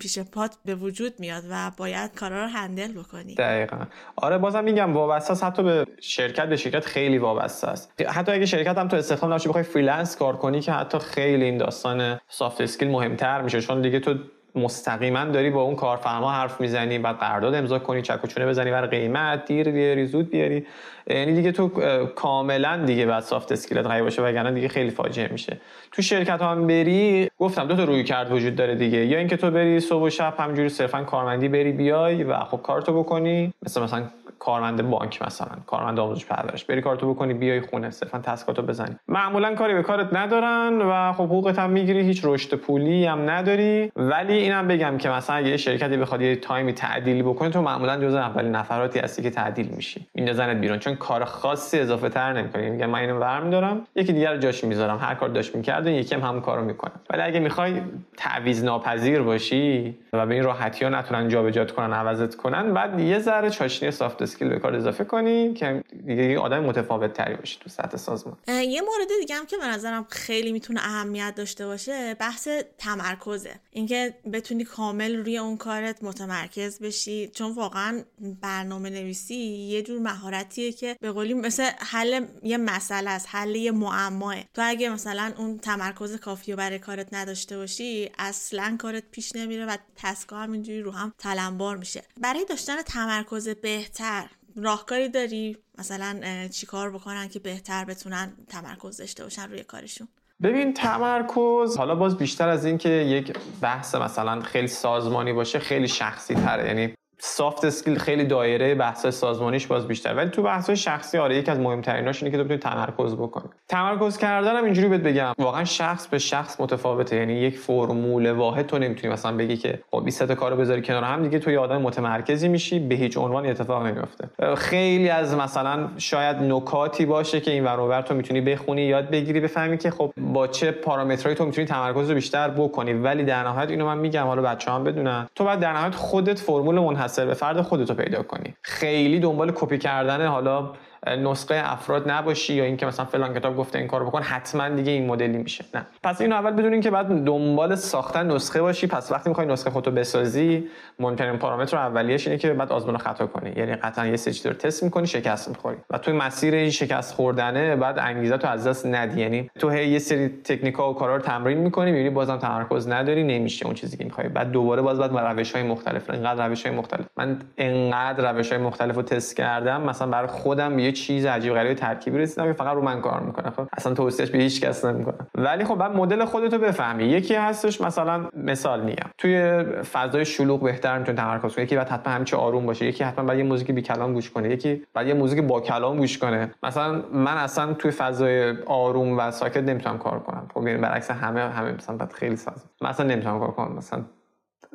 [0.00, 3.34] پیش پات به وجود میاد و باید کارا رو handle بکنی.
[3.34, 3.76] دقیقا.
[4.16, 5.44] آره بازم میگم وابسته است.
[5.44, 8.02] حتی به شرکت به شرکت خیلی وابسته است.
[8.08, 11.58] حتی اگه شرکت هم تو استخدام نشی بخوای freelance کار کنی که حتی خیلی این
[11.58, 13.60] داستان soft skill مهمتر میشه.
[13.60, 14.14] چون دیگه تو
[14.54, 18.70] مستقیما داری با اون کارفرما حرف می‌زنی بعد قرارداد امضا کنی چک و چونه بزنی
[18.70, 20.66] برای قیمت دیر بیاری زود بیاری.
[21.10, 21.68] یعنی دیگه تو
[22.14, 25.56] کاملا دیگه باید soft skill ت قوی باشه وگرنه دیگه خیلی فاجعه میشه.
[25.92, 29.06] تو شرکت هم بری گفتم دو تا روی کرد وجود داره دیگه.
[29.06, 32.98] یا اینکه تو بری صبح و شب همجوری صرفا کارمندی بری بیای و خب کارتو
[32.98, 33.52] بکنی.
[33.62, 34.02] مثل مثلا
[34.38, 36.64] کارمند بانک مثلا کارمند آموزش پرورش.
[36.64, 38.96] بری کارتو بکنی بیای خونه صرفا تسکاتو بزنی.
[39.08, 43.92] معمولا کاری به کارت ندارن و خب حقوقت هم می‌گیری هیچ رشد پولی هم نداری.
[43.96, 48.18] ولی اینم بگم که مثلا اگه شرکتی بخواد یه تایمی تعدیلی بکنه تو معمولا جزء
[48.18, 50.06] اولین نفراتی هستی که تعدیل میشی.
[50.14, 50.78] میندازنت بیرون.
[50.78, 54.98] چون کار خاصی اضافه تر نمی‌کنی میگم من اینو برمیدارم یکی دیگر جاش می‌ذارم.
[54.98, 57.82] هر کار داشت می‌کرد یکی هم همون کارو می‌کنم ولی اگه می‌خوای
[58.16, 63.18] تعویض ناپذیر باشی و به این راحتی ها نتونن جابجات کنن عوضت کنن باید یه
[63.18, 67.58] ذره چاشنی soft skill به کار اضافه کنی که دیگه یه آدم متفاوت تری باشی
[67.60, 68.36] تو سطح سازمان.
[68.48, 73.50] یه مورد دیگه هم که به نظرم خیلی می‌تونه اهمیت داشته باشه بحث تمرکزه.
[73.70, 77.28] اینکه بتونی کامل روی اون کارت متمرکز بشی.
[77.28, 78.00] چون واقعا
[78.42, 83.72] برنامه نویسی یه جور مهارتیه که به قولی مثل حل یه مسئله است حل یه
[83.72, 84.36] معماه.
[84.54, 89.66] تو اگه مثلا اون تمرکز کافی رو برای کارت نداشته باشی اصلا کارت پیش نمیره
[89.66, 92.02] و task ا همینجوری رو هم تلمبار میشه.
[92.20, 99.50] برای داشتن تمرکز بهتر راهکاری داری؟ مثلا چیکار بکنن که بهتر بتونن تمرکز داشته باشن
[99.50, 100.08] روی کارشون؟
[100.42, 105.88] ببین تمرکز حالا باز بیشتر از این که یک بحث مثلا خیلی سازمانی باشه خیلی
[105.88, 110.14] شخصی تره یعنی سافت اسکیل خیلی دایره بحث سازمانیش باز بیشتر.
[110.14, 113.48] ولی تو بحث شخصی آره یکی از مهمتریناش اینه که تو بتونی تمرکز بکنی.
[113.68, 117.16] تمرکز کردنم اینجوری بهت بگم واقعا شخص به شخص متفاوته.
[117.16, 121.04] یعنی یک فرمول واحد تو نمی‌تونی مثلا بگی که خب 20 تا کارو بذاری کنار
[121.04, 125.88] هم دیگه تو یه آدم متمرکزی میشی به هیچ عنوان اتفاق نمیفته خیلی از مثلا
[125.98, 130.46] شاید نکاتی باشه که این ور تو می‌تونی بخونی یاد بگیری بفهمی که خب با
[130.46, 132.92] چه پارامترهایی تو می‌تونی تمرکز رو بیشتر بکنی.
[132.92, 135.28] ولی در نهایت اینو من میگم حالا بچه‌ها بدونن.
[135.34, 138.54] تو بعد در نهایت خودت فرمول منحصر به فرد خودتو پیدا کنی.
[138.62, 140.72] خیلی دنبال کپی کردن حالا
[141.06, 145.06] نسخه افراد نباشی یا اینکه مثلا فلان کتاب گفته این کارو بکن حتما دیگه این
[145.06, 145.64] مدلی میشه.
[145.74, 145.86] نه.
[146.02, 149.90] پس اینو اول بدونین که بعد دنبال ساختن نسخه باشی پس وقتی می‌خوای نسخه خودتو
[149.90, 153.52] بسازی مهمترین پارامتر اولیش اینه که بعد آزمون خطا کنی.
[153.56, 155.76] یعنی قطعا یه سری رو تست می‌کنی شکست می‌خوری.
[155.90, 159.20] و توی مسیر این شکست خوردنه بعد انگیزه تو از دست ندی.
[159.20, 163.24] یعنی تو هی یه سری تکنیکا و کارا رو تمرین می‌کنی می‌بینی بازم تمرکز نداری
[163.24, 164.28] نمیشه اون چیزی که می‌خوای.
[164.28, 167.06] بعد دوباره باز بعد روش های مختلف اینقدر روش های مختلف.
[167.16, 172.18] من انقدر روش های مختلف تست کردم مثلا برای خودم یه چیز عجیب غریب ترکیبی
[172.18, 173.50] رسیدم که فقط رو من کار می‌کنه.
[173.50, 177.04] خب اصلا توصیهش به هیچ کس نمی‌کنم ولی خب بعد مدل خودتو بفهمی.
[177.04, 179.10] یکی هستش مثلا مثال میگم.
[179.18, 181.64] توی فضای شلوغ بهتر می‌تونی تمرکز کنی.
[181.64, 182.86] یکی بعد حتما همیشه آروم باشه.
[182.86, 184.50] یکی حتما بعد یه موزیک بی کلام گوش کنه.
[184.50, 186.50] یکی بعد یه موزیک با کلام گوش کنه.
[186.62, 190.48] مثلا من اصلا توی فضای آروم و ساکت نمی‌تونم کار کنم.
[190.54, 192.64] خب یعنی برعکس همه همه مثلا بعد خیلی ساز.
[192.80, 193.76] مثلا نمی‌تونم کار کنم.
[193.76, 194.00] مثلا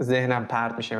[0.01, 0.97] ذهنم پرت میشه.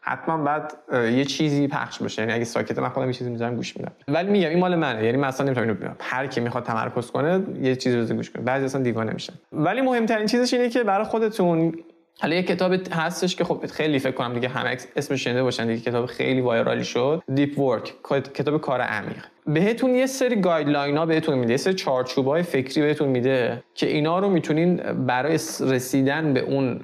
[0.00, 2.22] حتما بعد یه چیزی پخش بشه.
[2.22, 3.92] یعنی اگه ساکته من خودم یه چیزی می‌ذارم گوش میدم.
[4.08, 5.04] ولی میگم این مال منه.
[5.04, 5.96] یعنی مثلا نمی‌تونم اینو ببینم.
[6.00, 8.42] هر کی می‌خواد تمرکز کنه یه چیزی رو گوش کنه.
[8.42, 9.32] بعضی اصلا دیوانه میشن.
[9.52, 11.74] ولی مهمترین چیزش اینه که برای خودتون
[12.20, 15.80] حالا یه کتاب هستش که خب خیلی فکر کنم دیگه همه اسمش شنیده باشن دیگه.
[15.80, 17.22] کتاب خیلی viral ی شد.
[17.34, 17.94] Deep Work
[18.34, 19.24] کتاب کار عمیق.
[19.46, 21.50] بهتون یه سری guideline ها بهتون میده.
[21.50, 24.76] یه سری چارچوب های فکری بهتون میده که اینا رو می‌تونین
[25.06, 26.80] برای رسیدن به اون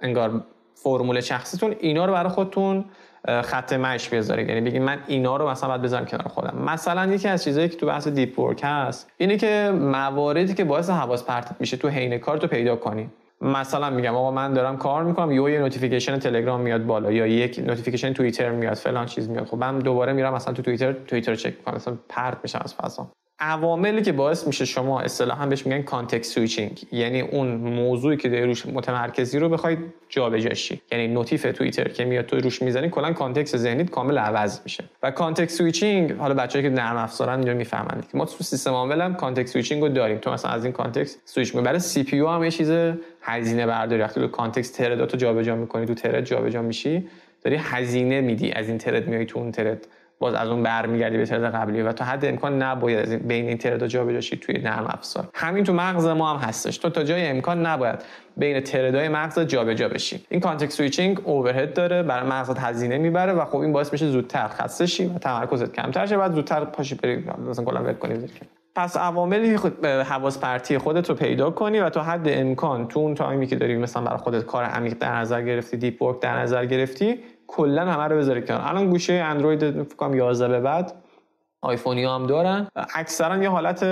[0.00, 0.44] انگار
[0.82, 2.84] فرمول شخصیتون اینا رو برای خودتون
[3.42, 4.48] خط مشی بذارید.
[4.48, 6.62] یعنی بگید من اینا رو مثلا باید بذارم کنار خودم.
[6.66, 10.90] مثلا یکی از چیزایی که تو بحث deep work هست اینه که مواردی که باعث
[10.90, 13.10] حواس پرتیت میشه تو حین کار تو پیدا کنی.
[13.40, 18.12] مثلا میگم آقا من دارم کار می‌کنم یه notification تلگرام میاد بالا یا یک notification
[18.12, 19.46] توییتر میاد فلان چیز میاد.
[19.46, 21.74] خب من دوباره میرم مثلا تو توییتر توییتر چک می‌کنم.
[21.74, 23.06] مثلا پرت میشم از فضا.
[23.40, 28.42] عواملی که باعث میشه شما اصطلاحا بهش میگن context switching یعنی اون موضوعی که داری
[28.42, 33.56] روش متمرکزی رو بخواید جابجاشی یعنی notif توییتر که میاد تو روش می‌زنی کلا context
[33.56, 34.84] ذهنیت کامل عوض میشه.
[35.02, 39.14] و context switching حالا بچه‌ای که نرم افزارن اینجا می‌فهمن ما تو سیستم عامل هم
[39.14, 40.18] context switching رو داریم.
[40.18, 42.72] تو مثلا از این context switch می برای CPU هم یه چیز
[43.22, 44.02] هزینه برداری.
[44.02, 47.08] وقتی تو context thread اتو جابجا می‌کنی تو thread جابجا میشی
[47.42, 48.52] داری هزینه میدی.
[48.52, 49.86] از این thread میای تو اون thread
[50.20, 53.58] باز از اون برمیگردی به thread قبلی و تا حد امکان نباید از بین این
[53.58, 55.28] thread ا جابجا شی توی نرم افزار.
[55.34, 56.78] همین تو مغز ما هم هستش.
[56.78, 57.98] تو تا جای امکان نباید
[58.36, 60.24] بین thread ای مغز جابجا بشی.
[60.28, 64.48] این context switching overhead داره برای مغزت هزینه می‌بره و خب این باعث میشه زودتر
[64.48, 68.14] خسته شی و تمرکزت کمتر شه بعد زودتر پاشی بری مثلا کلا ول کنی
[68.74, 73.14] پس عواملی خود حواس پرتی خودت رو پیدا کنی و تا حد امکان تو اون
[73.14, 76.66] تایمی که داری مثلا برای خودت کار عمیق در نظر گرفتی deep work در نظر
[76.66, 77.18] گرفتی
[77.50, 78.60] کلا همه رو بذاری کنار.
[78.64, 80.92] الان گوشیا اندروید فکر کنم 11 به بعد
[81.62, 82.66] آیفونی هم دارن.
[82.94, 83.82] اکثرا یه حالت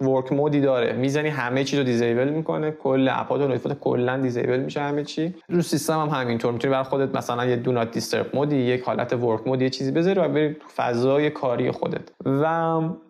[0.00, 0.92] work mode ی داره.
[0.92, 2.70] می‌زنی همه چی رو disable می‌کنه.
[2.70, 5.34] کل app ات و notification کلا disable میشه همه چی.
[5.48, 6.52] رو سیستم هم همینطور.
[6.52, 9.70] می‌تونی برای خودت مثلا یه do not disturb mode ی یک حالت work mode یه
[9.70, 12.00] چیزی بذاری و بری تو فضای کاری خودت.
[12.24, 12.44] و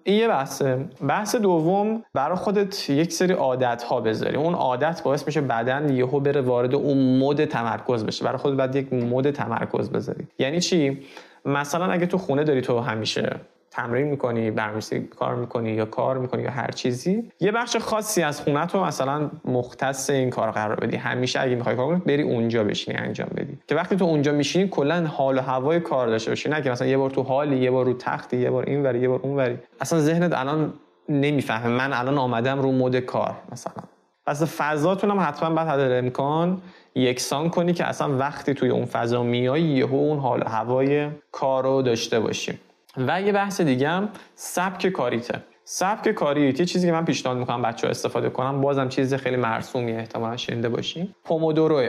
[0.04, 0.85] این یه بحثه.
[1.09, 4.37] بحث دوم برای خودت یک سری عادت ها بذاری.
[4.37, 8.24] اون عادت باعث میشه بدن یهو بره وارد اون مود تمرکز بشه.
[8.24, 10.26] برای خودت بعد یک مود تمرکز بذاری.
[10.38, 10.98] یعنی چی؟
[11.44, 13.37] مثلا اگه تو خونه داری تو همیشه
[13.76, 17.30] تمرین می‌کنی برنامه‌نویسی کار می‌کنی یا کار می‌کنی یا هر چیزی.
[17.40, 20.96] یه بخش خاصی از خونه تو مثلا مختص این کار قرار بدی.
[20.96, 23.58] همیشه اگه می‌خوای کار کنی بری اونجا بشینی انجام بدی.
[23.68, 26.48] که وقتی تو اونجا میشینی کلا حال و هوای کار داشته باشی.
[26.48, 29.08] نه که مثلا یه بار تو حالی یه بار رو تختی یه بار اینوری یه
[29.08, 30.72] بار اونوری اصلا ذهنت الان
[31.08, 31.68] نمی‌فهمه.
[31.68, 33.82] من الان آمدم رو مود کار مثلا.
[34.26, 36.60] پس فضاتون هم حتما بعد حد امکان
[36.94, 41.82] یکسان کنی که اصلا وقتی توی اون فضا میای یهو اون حال هوای کار رو
[41.82, 42.60] داشته باشیم
[42.98, 47.62] و یه بحث دیگه هم سبک کاریته سبک کاری یه چیزی که من پیشنهاد می‌کنم
[47.62, 51.14] بچه ها استفاده کنم بازم چیز خیلی مرسومی احتمالا شنیده باشین.
[51.24, 51.88] پومودوروه.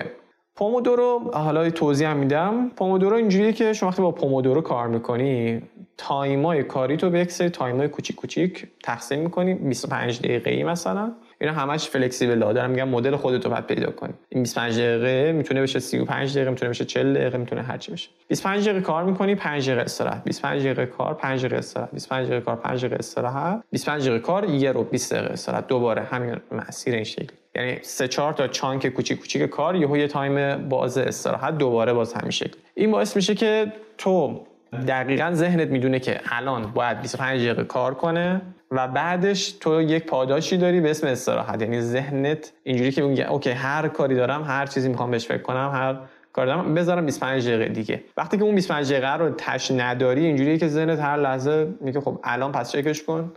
[0.55, 2.69] پومودورو حالا توضیح هم میدم.
[2.69, 5.61] پومودورو اینجوریه که شما وقتی با پومودورو کار می‌کنی
[5.97, 9.53] time ای کاری تو به یک سری time ای کوچیک کوچیک تقسیم می‌کنی.
[9.53, 11.11] 25 دقیقه ای مثلا.
[11.41, 12.53] اینا همش flexible ها.
[12.53, 14.13] دارم میگم مدل خودت رو پیدا کنی.
[14.29, 18.09] این 25 دقیقه می‌تونه بشه 35 دقیقه می‌تونه بشه 40 دقیقه می‌تونه هر چی بشه.
[18.27, 20.23] 25 دقیقه کار می‌کنی 5 دقیقه استراحت.
[20.23, 21.91] 25 دقیقه کار 5 دقیقه استراحت.
[21.91, 23.63] 25 دقیقه کار 5 دقیقه استراحت.
[23.71, 25.67] 25 دقیقه کار یهو 20 دقیقه استراحت.
[25.67, 27.27] دوباره همین مسیر این شکلی.
[27.55, 32.13] یعنی سه چهار تا chunk کوچیک کوچیک کار یهو یه time باز استراحت دوباره باز
[32.13, 34.41] همین شکل این باعث میشه که تو
[34.87, 38.41] دقیقا ذهنت می‌دونه که الان باید 25 دقیقه کار کنه.
[38.71, 41.61] و بعدش تو یک پاداشی داری به اسم استراحت.
[41.61, 45.71] یعنی ذهنت اینجوری که میگه okay هر کاری دارم هر چیزی می‌خوام بهش فکر کنم
[45.73, 45.97] هر
[46.33, 48.03] کار دارم بذارم 25 دقیقه دیگه.
[48.17, 52.51] وقتی که اون 25 دقیقه روتش نداری اینجوریه که ذهنت هر لحظه میگه خب الان
[52.51, 53.31] پس چکش کن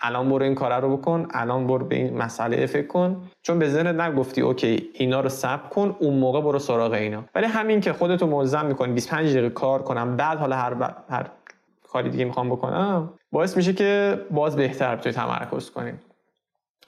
[0.00, 3.22] الان برو این کار رو بکن الان برو به این مسئله فکر کن.
[3.42, 7.24] چون به ذهنت نگفتی okay اینا رو ثبت کن اون موقع برو سراغ اینا.
[7.34, 11.26] ولی همین که خودتو ملزم می‌کنی 25 دقیقه کار کنم بعد حالا هر هر
[11.92, 16.00] کاری دیگه می‌خوام بکنم باعث میشه که باز بهتر توی تمرکز کنیم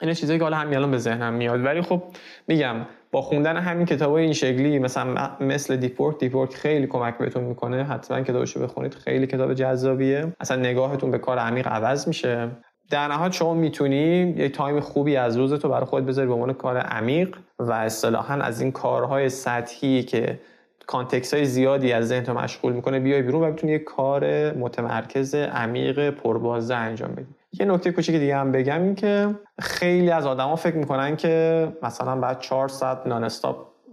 [0.01, 1.65] این چیزایی که حالا همین الان به ذهنم میاد.
[1.65, 2.03] ولی خب
[2.47, 2.75] میگم
[3.11, 7.43] با خوندن همین کتاب این شکلی مثلا مثل deep work deep work خیلی کمک بهتون
[7.43, 7.83] می‌کنه.
[7.83, 10.33] حتما کتابشو بخونید خیلی کتاب جذابیه.
[10.39, 12.49] اصلا نگاهتون به کار عمیق عوض میشه.
[12.89, 16.77] در نهایت شما می‌تونی یک time خوبی از روزتو برای خود بذاری به عنوان کار
[16.77, 20.39] عمیق و اصطلاحا از این کارهای سطحی که
[20.87, 22.99] context های زیادی از ذهن تو مشغول می‌کنه.
[22.99, 27.35] بیای بیرون و بتونی یک کار متمرکز عمیق پربازده انجام بدی.
[27.59, 32.15] یه نکته کوچیک دیگه هم بگم این که خیلی از آدما فکر می‌کنن که مثلا
[32.15, 33.29] بعد 4 ساعت بتونن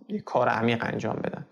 [0.08, 1.46] یک کار عمیق انجام بدن.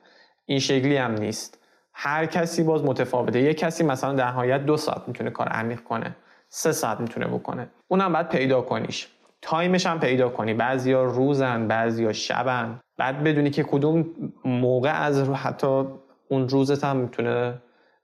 [0.47, 1.59] این شکلی هم نیست.
[1.93, 3.41] هر کسی باز متفاوته.
[3.41, 6.17] یه کسی مثلا در نهایت دو ساعت می‌تونه کار عمیق کنه.
[6.49, 7.69] سه ساعت می‌تونه بکنه.
[7.89, 9.09] اونم باید پیدا کنیش.
[9.43, 10.55] time ش هم پیدا کنی.
[10.55, 12.81] بعضیا روزن بعضیا شبن.
[13.01, 14.07] بعد بدونی که کدوم
[14.45, 15.85] موقع از رو حتی
[16.29, 17.55] اون روزت هم می‌تونه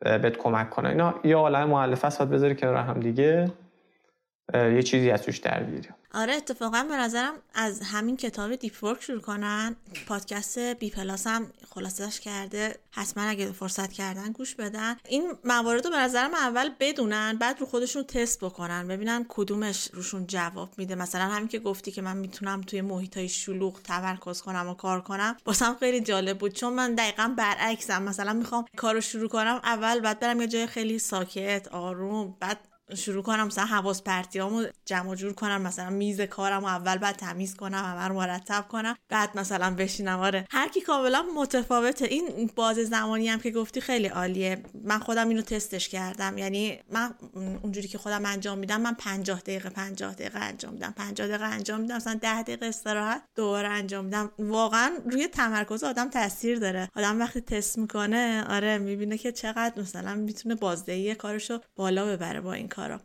[0.00, 0.88] بهت کمک کنه.
[0.88, 3.52] اینا یه عالم مؤلفه است بذاری کنار هم دیگه.
[4.54, 9.02] یه چیزی از توش در بیاری آره اتفاقا به نظرم از همین کتاب Deep Work
[9.02, 9.76] شروع کنن.
[10.06, 12.76] پادکست بی پلاس هم خلاصش کرده.
[12.90, 14.96] حتما اگه فرصت کردن گوش بدن.
[15.08, 20.26] این موارد رو به نظرم اول بدونن بعد رو خودشون تست بکنن ببینن کدومش روشون
[20.26, 20.94] جواب میده.
[20.94, 25.00] مثلا همین که گفتی که من می‌تونم توی محیط های شلوغ تمرکز کنم و کار
[25.00, 26.52] کنم واسم خیلی جالب بود.
[26.52, 28.02] چون من دقیقا برعکسم.
[28.02, 32.58] مثلا می‌خوام کارو شروع کنم اول بعد برم یه جای خیلی ساکت آروم بعد
[32.94, 37.54] شروع کنم مثلا حواس پرتیامو جمع جور کنم مثلا میز کارم و اول بعد تمیز
[37.56, 40.18] کنم رو مرتب کنم بعد مثلا بشینم.
[40.18, 40.46] آره.
[40.50, 42.04] هر کی کاملا متفاوته.
[42.04, 44.62] این باز زمانی هم که گفتی خیلی عالیه.
[44.84, 46.38] من خودم اینو تستش کردم.
[46.38, 47.14] یعنی من
[47.62, 50.94] اونجوری که خودم انجام میدم من 50 دقیقه 50 دقیقه انجام میدم.
[50.96, 51.96] 50 دقیقه انجام میدم.
[51.96, 54.30] مثلا 10 دقیقه استراحت دوباره انجام میدم.
[54.38, 56.88] واقعا روی تمرکز آدم تاثیر داره.
[56.96, 62.52] آدم وقتی تست می‌کنه آره می‌بینه که چقدر مثلا می‌تونه بازدهی کارشو بالا ببره با
[62.52, 63.00] این کارا.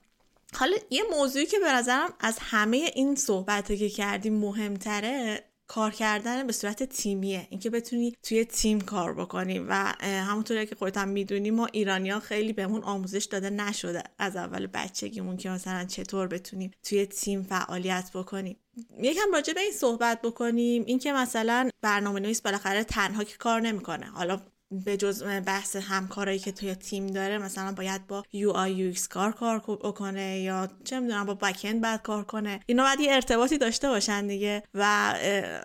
[0.53, 6.47] حالا یه موضوعی که به نظرم از همه این صحبت که کردیم مهمتره کار کردن
[6.47, 7.47] به صورت تیمیه.
[7.49, 12.53] اینکه بتونی توی تیم کار بکنی و همونطوری که خودت هم می‌دونی ما ایرانیا خیلی
[12.53, 18.57] بهمون آموزش داده نشده از اول بچگیمون که مثلا چطور بتونیم توی تیم فعالیت بکنیم.
[19.01, 20.83] یکم راجع به این صحبت بکنیم.
[20.87, 24.05] اینکه مثلا برنامه نویس بالاخره تنها که کار نمی‌کنه.
[24.05, 29.31] حالا به جز بحث همکارایی که توی تیم داره مثلا باید با UI UX کار
[29.31, 29.59] کار
[29.91, 32.59] کنه یا چه می‌دونم با بکند بعد کار کنه.
[32.65, 34.85] اینا باید یه ارتباطی داشته باشن دیگه و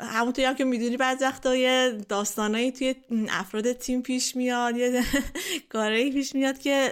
[0.00, 2.94] همونطوری هم که می‌دونی بعض وقتا یه داستانایی توی
[3.28, 5.02] افراد تیم پیش میاد یه
[5.72, 6.90] کاری پیش میاد که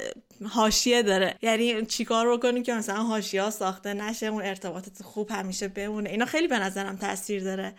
[0.49, 1.37] حاشیه داره.
[1.43, 6.11] یعنی چیکار بکنی که مثلا حاشیه ساخته نشه اون ارتباطات خوب همیشه بمونه.
[6.11, 7.75] اینا خیلی به نظرم تاثیر داره.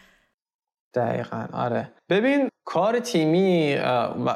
[0.96, 1.92] دقیقا آره.
[2.10, 3.74] ببین کار تیمی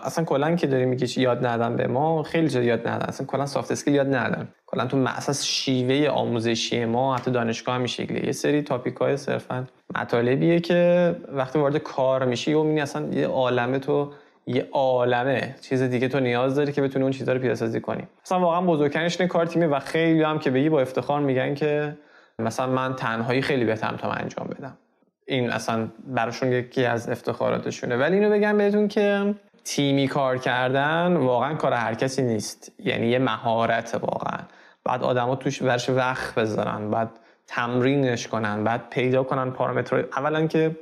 [0.03, 3.45] اصلا کلا که داری میگی یاد ندن به ما خیلی جا یاد ندن اصلا کلا
[3.45, 8.31] سافت اسکیل یاد ندن کلا تو اساس شیوه آموزشی ما حتی دانشگاه هم شکلیه یه
[8.31, 13.79] سری تاپیک های صرفا مطالبیه که وقتی وارد کار میشی و می‌بینی اصلا یه عالمه
[13.79, 14.11] تو
[14.47, 15.55] یه عالمه.
[15.61, 18.03] چیز دیگه تو نیاز داری که بتونی اون چیزا رو پیاده سازی کنی.
[18.25, 21.97] مثلا واقعا بزرگترینش کار تیمی و خیلی هم که بگی با افتخار میگن که
[22.39, 24.77] مثلا من تنهایی خیلی بهترم تا انجام بدم.
[25.29, 27.97] این اصلا براشون یکی از افتخاراتشونه.
[27.97, 32.71] ولی اینو بگم بهتون که تیمی کار کردن واقعا کار هر کسی نیست.
[32.79, 34.39] یعنی یه مهارت واقعا.
[34.83, 37.09] بعد آدما توش برش وقت بذارن بعد
[37.47, 40.75] تمرینش کنن بعد پیدا کنن پارامتر اولا که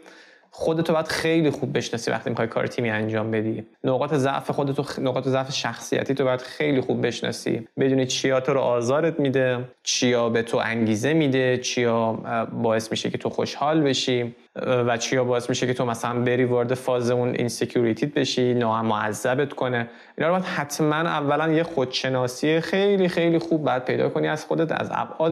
[0.51, 3.65] خودتو باید خیلی خوب بشناسی وقتی می‌خوای کار تیمی انجام بدی.
[3.83, 7.67] نقاط ضعف خودتو نقاط ضعف شخصیتی تو باید خیلی خوب بشناسی.
[7.79, 12.13] بدونی چیا تو رو آزارت میده چیا به تو انگیزه میده چیا
[12.53, 16.73] باعث میشه که تو خوشحال بشی و چیا باعث میشه که تو مثلا بری وارد
[16.73, 19.89] فاز اون insecurity ت بشی یا معذبت کنه.
[20.17, 24.71] اینا رو باید حتما اولا یه خودشناسی خیلی خیلی خوب بعد پیدا کنی از خودت
[24.71, 25.31] از ابعاد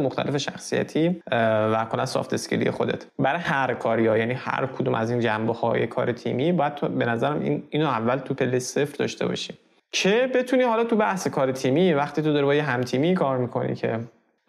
[0.00, 1.22] مختلف شخصیتی
[1.72, 3.06] و کلا soft skill ی خودت.
[3.18, 6.88] برای هر کاری ها یعنی هر کدوم از این جنبه های کار تیمی باید تو
[6.88, 9.54] به نظرم این اینو اول تو پله صفر داشته باشی.
[9.92, 13.38] که بتونی حالا تو بحث کار تیمی وقتی تو داری با یه هم تیمی کار
[13.38, 13.98] می‌کنی که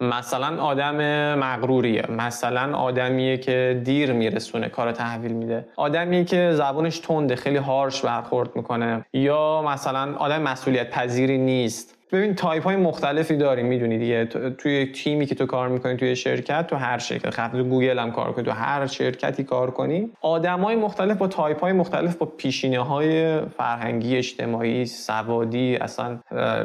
[0.00, 0.94] مثلا آدم
[1.34, 5.68] مغروریه مثلا آدمیه که دیر میرسونه کار تحویل میده.
[5.76, 9.04] آدمیه که زبونش تنده خیلی harsh برخورد می‌کنه.
[9.12, 11.93] یا مثلا آدم مسئولیت پذیری نیست.
[12.14, 14.24] ببین تایپ های مختلفی داریم می‌دونی دیگه.
[14.58, 17.34] توی تیمی که تو کار می‌کنی توی شرکت تو هر شرکت.
[17.34, 20.10] می‌خواد تو گوگل هم کار کنی تو هر شرکتی کار کنی.
[20.20, 26.18] آدمای مختلف با تایپ های مختلف با پیشینه های فرهنگی اجتماعی سوادی اصلا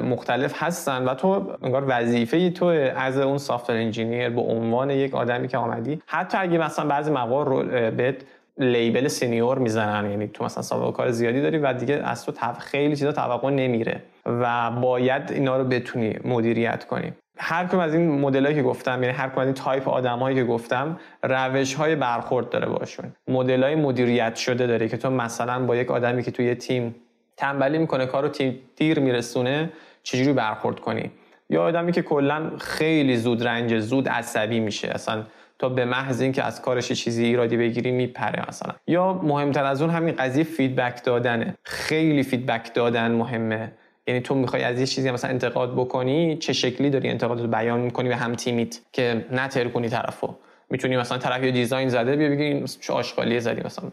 [0.04, 1.06] مختلف هستن.
[1.06, 6.02] و تو انگار وظیفه تو از اون software engineer به عنوان یک آدمی که آمدی.
[6.06, 8.16] حتی اگه مثلا بعضی مواقع رو بهت
[8.58, 12.96] label senior می‌زنن یعنی تو مثلا سابقه کار زیادی داری و دیگه از تو خیلی
[12.96, 14.02] چیزا توقع نمیره.
[14.30, 17.14] و باید اینا رو بتونی مدیریت کنی.
[17.38, 20.44] هر کدوم از این مدلایی که گفتم یعنی هر کدوم از این تایپ آدمایی که
[20.44, 23.06] گفتم روش های برخورد داره باشون.
[23.28, 26.96] مدل های مدیریت شده داره که تو مثلا با یک آدمی که توی تیم
[27.38, 29.70] تنبلی می‌کنه کارو تیم دیر میرسونه
[30.04, 31.12] چجوری برخورد کنی؟
[31.50, 34.88] یا آدمی که کلا خیلی زود رنج زود عصبی میشه.
[34.88, 35.24] اصلا
[35.60, 38.74] تا به محض اینکه از کارش چیزی ایرادی بگیری میپره مثلا.
[38.88, 41.56] یا مهمتر از اون همین قضیه feedback دادنه.
[41.64, 43.72] خیلی feedback دادن مهمه.
[44.10, 47.80] یعنی تو می‌خوای از یه چیزی مثلا انتقاد بکنی چه شکلی داری انتقادت رو بیان
[47.80, 50.36] می‌کنی به هم تیمیت که نترکونی طرفو؟
[50.70, 53.92] می‌تونی مثلا طرف یه design زده بیا بگی چه آشغالی زدی مثلا؟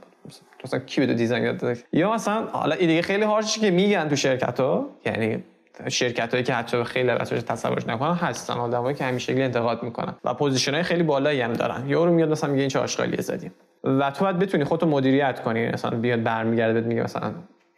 [0.65, 4.17] مثلا کی بهت design یاد داده؟ یا مثلا حالا دیگه خیلی harsh که میگن تو
[4.17, 5.45] شرکت ها یعنی
[5.89, 10.15] شرکت هایی که حتی خیلی ازش تصورش نکنن هستن آدمایی که همین شکلی انتقاد می‌کنن
[10.25, 11.89] و position های خیلی بالایی هم دارن.
[11.89, 13.53] یارو میاد مثلا میگه این چه آشغالی زدی
[13.85, 17.33] و تو باید بتونی خودتو مدیریت کنی مثلا بیاد برمیگرده بهت میگه مثلا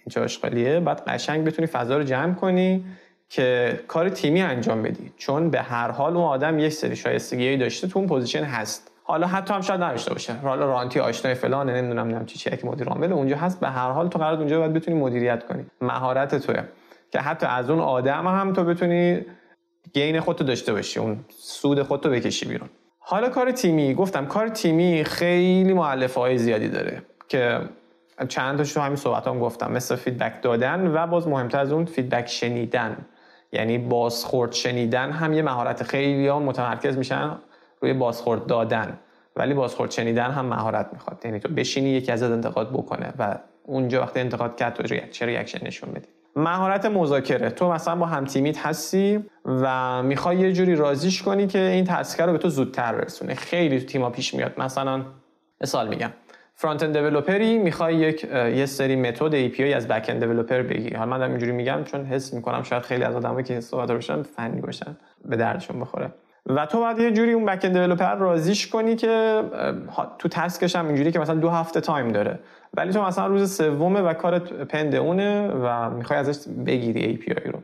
[0.09, 2.85] این چه آشغالیه بعد قشنگ بتونی فضا رو جمع کنی
[3.29, 5.13] که کار تیمی انجام بدی.
[5.17, 8.91] چون به هر حال اون آدم یک سری شایستگی داشته تو اون position هست.
[9.05, 10.33] حالا حتی هم شاید نداشته باشه.
[10.33, 13.61] حالا رانتی آشنای فلان نمی‌دونم نمی‌دونم چی چی مدیر عامل اونجا هست.
[13.61, 15.65] به هر حال تو قرار اونجا باید بتونی مدیریت کنی.
[15.81, 16.63] مهارت توئه.
[17.13, 19.21] که حتی از اون آدم هم تو بتونی
[19.95, 21.01] gain خودتو داشته باشی.
[21.01, 22.69] اون سود خودتو بکشی بیرون.
[22.99, 23.95] حالا کار تیمی.
[23.95, 27.61] گفتم کار تیمی خیلی مؤلفه های زیادی داره که
[28.29, 29.73] چند تو همین صحبت هم گفتم.
[29.73, 32.97] مثل feedback دادن و باز مهمتر از اون feedback شنیدن.
[33.53, 37.31] یعنی بازخورد شنیدن هم یه مهارت خیلی ها متمرکز میشن
[37.81, 38.99] روی بازخورد دادن.
[39.37, 41.23] ولی بازخورد شنیدن هم مهارت می‌خواد.
[41.25, 45.67] یعنی تو بشینی یکی ازت انتقاد بکنه و اونجا وقتی انتقاد کرد تو چه reaction
[45.67, 46.09] نشون بدی.
[46.37, 47.51] مهارت مذاکره.
[47.51, 52.27] تو مثلا با هم تیمیت هستی و می‌خوای یه جوری راضیش کنی که این task
[52.27, 53.35] رو به تو زودتر برسونه.
[53.35, 54.61] خیلی تو تیما پیش میاد.
[54.61, 55.03] مثلا
[55.61, 56.11] مثال میگم.
[56.61, 61.23] front-end developer ی می‌خوای یک یه سری method API از back-end developer بگیری حالا من
[61.23, 65.37] اینجوری میگم چون حس می‌کنم شاید خیلی از آدمایی که صحبت باشن فنی باشن به
[65.37, 66.11] دردشون بخوره.
[66.47, 69.43] و تو باید یه جوری اون back-end developer راضیش کنی که
[70.19, 72.39] تو task ش هم اینجوری که مثلا دو هفته تایم داره.
[72.75, 77.59] ولی تو مثلا روز سومه و کارت pend اونه و می‌خوای ازش بگیری API رو.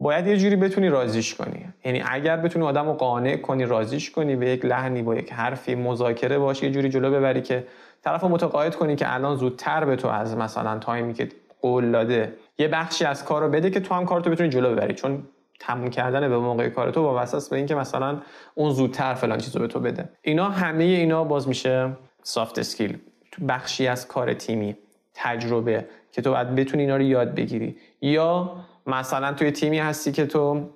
[0.00, 1.64] باید یه جوری بتونی راضیش کنی.
[1.84, 6.38] یعنی اگر بتونی آدم قانع کنی راضیش کنی به یک لحنی با یک حرفی مذاکره
[6.38, 7.64] باش یه جوری جلو ببری که
[8.04, 11.28] طرف متقاعد کنی که الان زودتر به تو از مثلا تایمی که
[11.60, 14.94] قول داده یه بخشی از کار رو بده که تو هم کارتو بتونی جلو ببری.
[14.94, 15.22] چون
[15.60, 18.20] تموم کردن به موقع کار تو وابسته است به اینکه مثلا
[18.54, 20.08] اون زودتر فلان چیزو به تو بده.
[20.22, 21.90] اینا همه اینا باز میشه
[22.22, 22.98] soft skill
[23.48, 24.76] بخشی از کار تیمی
[25.14, 27.76] تجربه که تو باید بتونی اینا رو یاد بگیری.
[28.00, 30.70] یا مثلا توی تیمی هستی که تو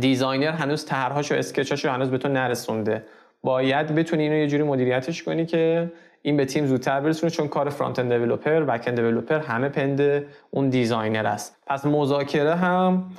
[0.00, 3.04] designer هنوز طرحهاشو sketch اشو هنوز به تو نرسونده.
[3.42, 5.92] باید بتونی اینو یه جوری مدیریتش کنی که
[6.22, 11.26] این به تیم زودتر برسونه چون کار front-end developer back-end developer همه pend اون designer
[11.26, 11.56] است.
[11.66, 13.10] پس مذاکره هم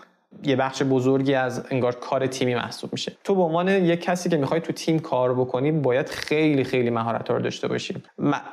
[0.43, 3.11] یه بخش بزرگی از انگار کار تیمی محسوب میشه.
[3.23, 7.29] تو به عنوان یک کسی که می‌خوای تو تیم کار بکنی باید خیلی خیلی مهارت
[7.29, 8.03] رو داشته باشی.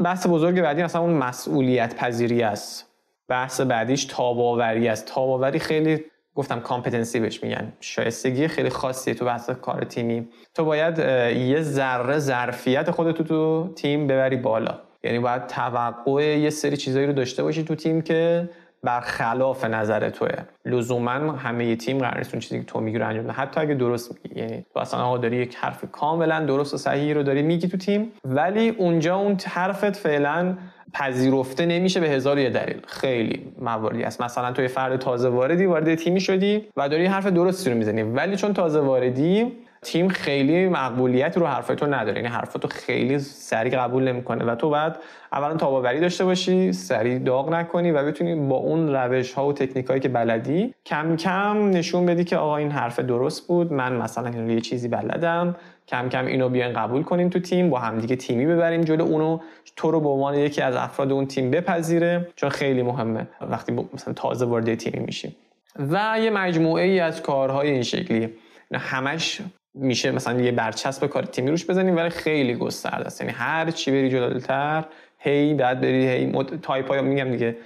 [0.00, 2.86] بحث بزرگ بعدی مثلا اون مسئولیت پذیری است.
[3.28, 5.06] بحث بعدیش تاب‌آوری است.
[5.06, 6.04] تاب‌آوری خیلی
[6.36, 7.72] گفتم competency بهش میگن.
[7.80, 10.28] شایستگی خیلی خاصیه تو بحث کار تیمی.
[10.54, 10.98] تو باید
[11.38, 14.78] یه ذره ظرفیت خودتو تو تیم ببری بالا.
[15.04, 18.48] یعنی باید توقع یه سری چیزایی رو داشته باشی تو تیم که
[18.82, 20.28] برخلاف نظر توه.
[20.64, 24.18] لزوما همه تیم قرار نیست اون چیزی که تو میگی رو انجام حتی اگه درست
[24.24, 24.40] میگی.
[24.40, 27.76] یعنی تو اصلا آقا داری یک حرف کاملا درست و صحیحی رو داری میگی تو
[27.76, 30.56] تیم ولی اونجا اون حرفت فعلا
[30.92, 32.80] پذیرفته نمیشه به هزار یه دلیل.
[32.86, 37.26] خیلی مواردی هست مثلا تو یه فرد تازه واردی وارد تیمی شدی و داری حرف
[37.26, 38.02] درستی رو می‌زنی.
[38.02, 39.52] ولی چون تازه واردی
[39.86, 42.16] تیم خیلی مقبولیت رو حرف تو نداره.
[42.16, 44.44] یعنی حرف تو خیلی سریع قبول نمی‌کنه.
[44.44, 44.98] و تو بعد
[45.32, 49.86] اولا تاباوری داشته باشی سریع داغ نکنی و بتونی با اون روش ها و تکنیک
[49.86, 54.52] هایی که بلدی کم کم نشون بدی که آقا این حرف درست بود من مثلا
[54.52, 55.56] یه چیزی بلدم.
[55.88, 59.38] کم کم اینو بیاین قبول کنیم تو تیم با همدیگه تیمی ببریم جلو اونو
[59.76, 64.14] تو رو به عنوان یکی از افراد اون تیم بپذیره چون خیلی مهمه وقتی مثلا
[64.14, 65.36] تازه وارد تیمی میشیم.
[65.78, 68.28] و یه مجموعه ای از کارهای این شکلی
[68.74, 69.40] همش
[69.76, 73.20] میشه مثلا یه برچسب کار تیمی روش بزنیم ولی خیلی گسترده است.
[73.20, 74.84] یعنی هر چی بری جلوتر
[75.18, 76.60] هی بعد بری هی مد...
[76.60, 77.56] تایپ های میگم دیگه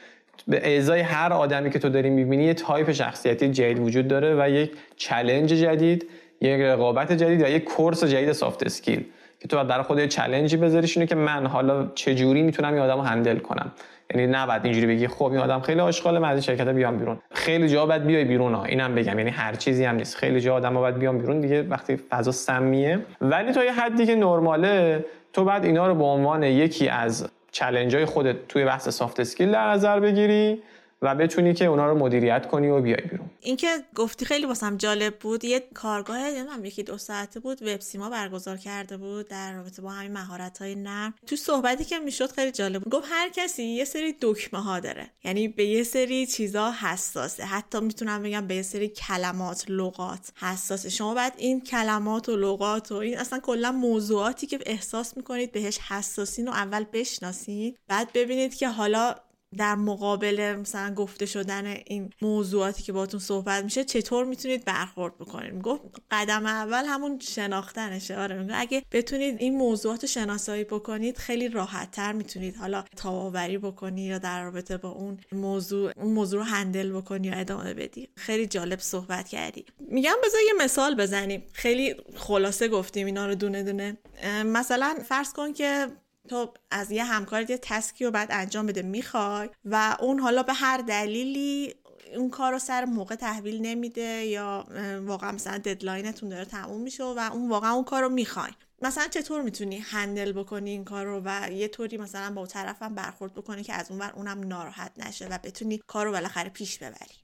[0.49, 4.51] به ازای هر آدمی که تو داری می‌بینی یه تایپ شخصیتی جدید وجود داره و
[4.51, 6.07] یک challenge جدید
[6.41, 9.05] یک رقابت جدید و یک course جدید soft skill
[9.41, 12.73] که تو باید برای خود challenge ی بذاریش اینه که من حالا چه جوری می‌تونم
[12.73, 13.73] این آدمو handle کنم.
[14.15, 17.19] یعنی نباید اینجوری بگی خب این آدم خیلی آشغاله من از شرکت بیام بیرون.
[17.33, 20.17] خیلی جا باید بیای بیرون ها اینم بگم یعنی هر چیزی هم نیست.
[20.17, 22.99] خیلی جا آدم باید بیام بیرون دیگه وقتی فضا سمیه.
[23.21, 27.97] ولی تا یه حدی که نرماله تو باید اینا رو به عنوان یکی از challenge
[27.97, 30.63] های خودت توی بحث soft skill در نظر بگیری.
[31.03, 33.31] و بتونی که اونا رو مدیریت کنی و بیای بیرون.
[33.41, 38.11] اینکه گفتی خیلی واسم جالب بود یه کارگاه نمی‌دونم یکی دو ساعته بود وب سیما
[38.11, 41.15] برگزار کرده بود در رابطه با همین مهارت های نرم.
[41.27, 42.93] تو صحبتی که می‌شد خیلی جالب بود.
[42.93, 45.11] گفت هر کسی یه سری دکمه ها داره.
[45.25, 47.45] یعنی به یه سری چیزا حساسه.
[47.45, 50.89] حتی می‌تونم بگم به یه سری کلمات لغات حساسه.
[50.89, 55.79] شما باید این کلمات و لغات و این اصلا کلا موضوعاتی که احساس می‌کنید بهش
[55.79, 57.79] حساسین و اول بشناسید.
[57.89, 59.15] بعد ببینید که حالا
[59.57, 65.63] در مقابل مثلا گفته شدن این موضوعاتی که باتون صحبت میشه چطور می‌تونید برخورد بکنید
[65.63, 68.19] گفت قدم اول همون شناختنشه.
[68.19, 74.19] آره اگه بتونید این موضوعات شناسایی بکنید خیلی راحت تر می‌تونید حالا تاوری بکنی یا
[74.19, 78.09] در رابطه با اون موضوع اون موضوع رو هندل بکنی یا ادامه بدی.
[78.17, 79.65] خیلی جالب صحبت کردی.
[79.79, 81.43] میگم بذار یه مثال بزنیم.
[81.53, 83.97] خیلی خلاصه گفتیم اینا رو دونه دونه.
[84.45, 85.87] مثلا فرض کن که
[86.31, 90.43] تو از یه همکارت یه task ی رو باید انجام بده می‌خوای؟ و اون حالا
[90.43, 91.75] به هر دلیلی
[92.17, 94.67] اون کار رو سر موقع تحویل نمیده یا
[95.01, 98.51] واقعا مثلا deadline تون داره تموم میشه و اون واقعا اون کار رو می‌خوای
[98.83, 103.35] مثلا چطور می‌تونی handle بکنی این کار رو و یه طوری مثلا با طرفم برخورد
[103.35, 107.15] بکنی که از اونور اونم ناراحت نشه و بتونی کار رو بالاخره پیش ببری؟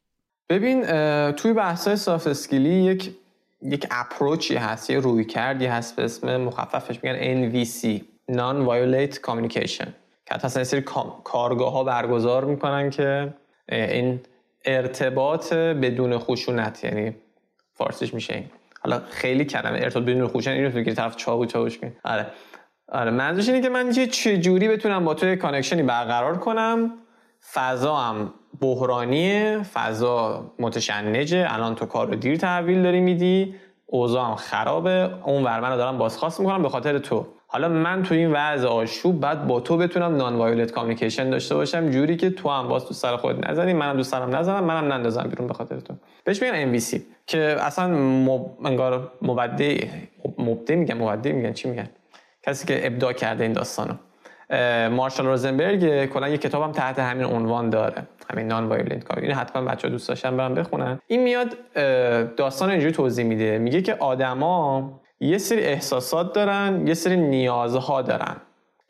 [0.49, 0.83] ببین
[1.33, 3.15] توی بحثای soft skill ی یک
[3.63, 9.95] یک approach ی هست یه رویکردی هست به اسم مخففش میگن NVC Nonviolent Communication
[10.27, 10.83] که اصلا سری
[11.25, 13.35] کارگاه ها برگزار می‌کنن که
[13.69, 14.21] این
[14.65, 17.15] ارتباط بدون خشونت یعنی
[17.75, 18.51] فارسیش میشه این.
[18.81, 22.27] حالا خیلی کلمه ارتباط بدون خشونت اینو که طرف چاقو چاقوش کنی آره.
[22.89, 26.93] آره منظورش اینه که من چه جوری بتونم با تو connection ی برقرار کنم؟
[27.53, 33.55] فضا هم بحرانیه فضا متشنجه الان تو کار رو دیر تحویل داری میدی
[33.87, 37.27] اوضاعم خرابه اون ور منو دارم بازخواست می‌کنم به خاطر تو.
[37.57, 41.91] حالا من تو این وضع آشوب بعد با تو بتونم نان وایولت کامیکیشن داشته باشم
[41.91, 45.23] جوری که تو هم باز تو سر خود نزنی منم دوست دارم نزنم منم نندازم
[45.23, 45.95] بیرون به خاطر تو.
[46.25, 48.47] بهش میگن MVC که اصلا مب...
[48.65, 49.79] انگار مبدع
[50.39, 51.89] مبدع میگن مبدع میگن چی میگن؟
[52.43, 53.95] کسی که ابداع کرده این داستانو.
[54.91, 58.03] مارشال روزنبرگ کلا یه کتابم تحت همین عنوان داره
[58.33, 61.01] همین نان وایولنت کار این حتما بچه‌ها دوست داشتن برام بخونن.
[61.07, 61.57] این میاد
[62.37, 63.59] داستان اینجوری توضیح میده.
[63.59, 68.37] میگه که آدما یه سری احساسات دارن یه سری نیازها دارن.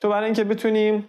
[0.01, 1.09] تو برای اینکه بتونیم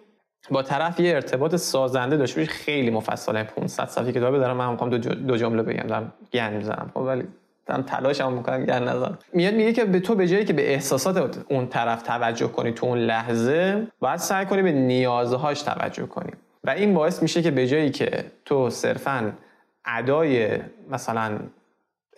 [0.51, 3.43] با طرف یه ارتباط سازنده داشته باشی خیلی مفصله.
[3.43, 5.88] 500 صفحه کتاب دارم من می‌خوام دو جمله بگم.
[5.88, 6.91] دارم گن می‌زنم.
[6.93, 7.28] خب ولی
[7.65, 9.18] دارم تلاش هم می‌کنم گن نزنم.
[9.34, 12.86] میاد میگه که به تو به جایی که به احساسات اون طرف توجه کنی تو
[12.86, 16.32] اون لحظه باید سعی کنی به نیازهاش توجه کنی.
[16.63, 19.32] و این باعث میشه که به جایی که تو صرفا
[19.86, 20.49] ادای
[20.89, 21.39] مثلا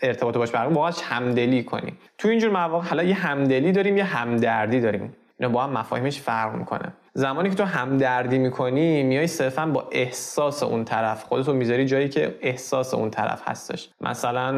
[0.02, 1.94] ارتباط باش برقرار واقعا همدلی کنی.
[2.18, 5.16] تو اینجور مواقع حالا یه همدلی داریم یه همدردی داریم.
[5.40, 6.94] اینا با هم مفاهیمش فرق می‌کنه.
[7.14, 12.36] زمانی که تو همدردی می‌کنی میای صرفا با احساس اون طرف خودتو می‌ذاری جایی که
[12.42, 13.90] احساس اون طرف هستش.
[14.02, 14.52] مثلا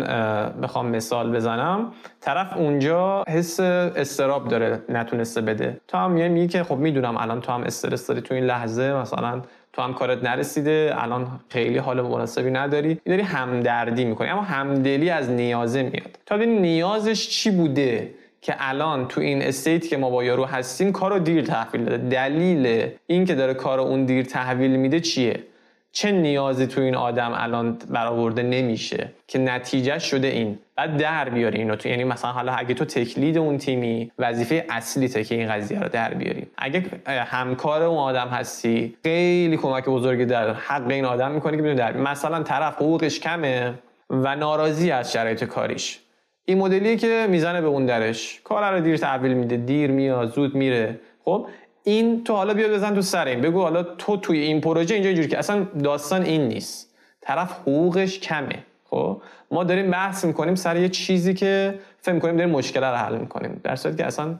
[0.62, 1.92] بخوام مثال بزنم.
[2.22, 5.82] طرف اونجا حس استراب داره نتونسته بده.
[5.88, 8.22] تو هم میگی که خب می‌دونم الان تو هم استرس داری.
[8.22, 9.42] تو این لحظه مثلا
[9.74, 13.02] تو هم کارت نرسیده الان خیلی حال مناسبی نداری.
[13.06, 14.30] داری همدردی می‌کنی.
[14.30, 16.20] اما همدلی از نیازه میاد.
[16.26, 20.92] تا ببین نیازش چی بوده که الان تو این استیت که ما با یارو هستیم
[20.92, 22.10] کارو دیر تحویل داده.
[22.10, 25.44] دلیل این که داره کار اون دیر تحویل میده چیه؟
[25.92, 30.60] چه نیازی تو این آدم الان برآورده نمیشه که نتیجه شده این.
[30.76, 35.08] بعد در بیاری اینو تو یعنی مثلا حالا اگه تو تکلید اون تیمی وظیفه اصلی
[35.08, 36.48] ته که این قضیه رو در بیاری.
[36.58, 41.98] اگه همکار اون آدم هستی خیلی کمک بزرگی در حق این آدم می‌کنه که در
[41.98, 43.74] مثلا طرف حقوقش کمه
[44.10, 46.00] و ناراضی از شرایط کاریش.
[46.46, 48.42] این مدلی که می‌زنه به اون درش.
[48.44, 51.00] کار رو دیر تحویل میده دیر میاد زود میره.
[51.26, 51.48] خب
[51.84, 53.42] این تو حالا بیا بزن تو سر این.
[53.42, 56.96] بگو حالا تو توی این پروژه اینجا اینجوری که اصلا داستان این نیست.
[57.22, 58.64] طرف حقوقش کمه.
[58.90, 59.22] خب؟
[59.52, 63.62] ما داریم بحث می‌کنیم سر یه چیزی که فهم کنیم داریم مشکل رو حل می‌کنیم.
[63.64, 64.36] در صورتی که اصلا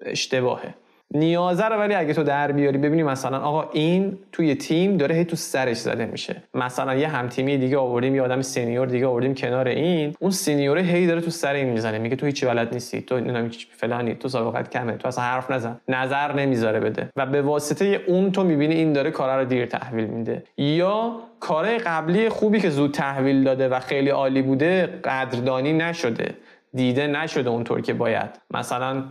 [0.00, 0.74] اشتباهه.
[1.14, 5.24] نیازه رو ولی اگه تو در بیاری ببینی مثلا آقا این توی تیم داره هی
[5.24, 6.42] تو سرش زده میشه.
[6.54, 10.82] مثلا یه هم تیمی دیگه آوردیم یه آدم سینیور دیگه آوردیم کنار این اون سینیوره
[10.82, 11.98] هی داره تو سر این می‌زنه.
[11.98, 15.80] میگه تو هیچی بلد نیستی تو نمی‌دونم فلانی تو سابقت کمه تو اصلا حرف نزن.
[15.88, 17.08] نظر نمی‌ذاره بده.
[17.16, 20.42] و به واسطه اون تو می‌بینی این داره کارا رو دیر تحویل میده.
[20.58, 26.34] یا کارهای قبلی خوبی که زود تحویل داده و خیلی عالی بوده قدردانی نشده
[26.74, 28.30] دیده نشده اونطور که باید.
[28.50, 29.04] مثلا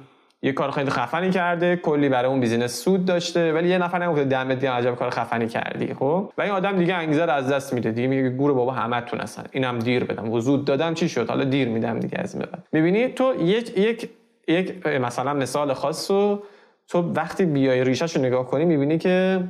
[0.45, 4.23] یه کار خیلی خفنی کرده کلی برای اون بیزینس سود داشته ولی یه نفر نگفته
[4.23, 7.73] دمت گرم عجب کار خفنی کردی خب؟ و این آدم دیگه انگیزه رو از دست
[7.73, 10.29] میده دیگه میگه گور بابا همتون هستن اینم دیر بدم.
[10.31, 12.67] و دادم چی شد؟ حالا دیر میدم دیگه از بعد.
[12.71, 14.09] می‌بینی؟ تو یک یک
[14.47, 16.43] یک مثلا مثال خاص رو
[16.87, 19.43] تو وقتی بیای ریشهشو نگاه کنی می‌بینی که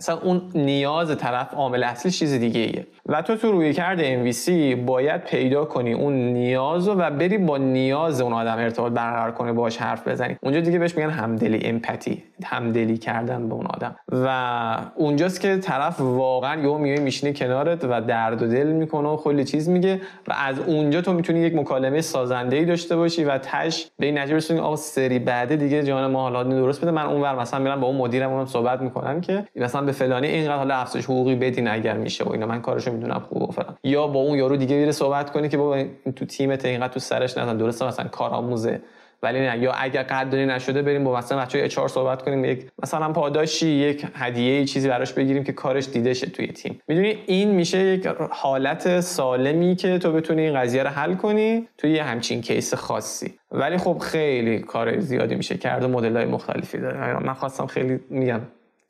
[0.00, 4.50] مثلا اون نیاز طرف عامل اصلی چیز دیگه ایه و تو تو روی کرد MVC
[4.86, 9.76] باید پیدا کنی اون نیاز و بری با نیاز اون آدم ارتباط برقرار کنی باهاش
[9.76, 10.36] حرف بزنی.
[10.42, 13.96] اونجا دیگه بهش میگن همدلی امپاتی همدلی کردن به اون آدم.
[14.12, 19.16] و اونجاست که طرف واقعا یهو میای میشینه کنارت و درد و دل می‌کنه و
[19.16, 23.38] کلی چیز میگه و از اونجا تو می‌تونی یک مکالمه سازنده ای داشته باشی و
[23.38, 27.06] تش به این نتیجه برسونی آقا سری بعده دیگه جان ما حالا درست بده من
[27.06, 30.74] اونور مثلا میرم با اون مدیرم اونم صحبت می‌کنم که مثلا به فلانی اینقدر حالا
[30.74, 32.46] افزایش حقوقی بدین اگر میشه و اینا.
[32.46, 33.76] من کارشو می‌دونم خوب و فلان.
[33.84, 35.84] یا با اون یارو دیگه میره صحبت کنی که بابا
[36.16, 38.80] تو تیمت اینقدر تو سرش نزن درسته مثلا کارآموزه
[39.22, 39.58] ولی نه.
[39.58, 44.06] یا اگر قدری نشده بریم با مثلا بچه‌های اچ صحبت کنیم یک مثلا پاداشی یک
[44.14, 46.80] هدیه چیزی براش بگیریم که کارش دیده شه توی تیم.
[46.88, 51.90] می‌دونی این میشه یک حالت سالمی که تو بتونی این قضیه رو حل کنی توی
[51.90, 53.34] یه همچین کیس خاصی.
[53.52, 57.18] ولی خب خیلی کار زیادی میشه کرد و مدل‌های مختلفی داره.
[57.18, 58.40] من خواستم خیلی میگم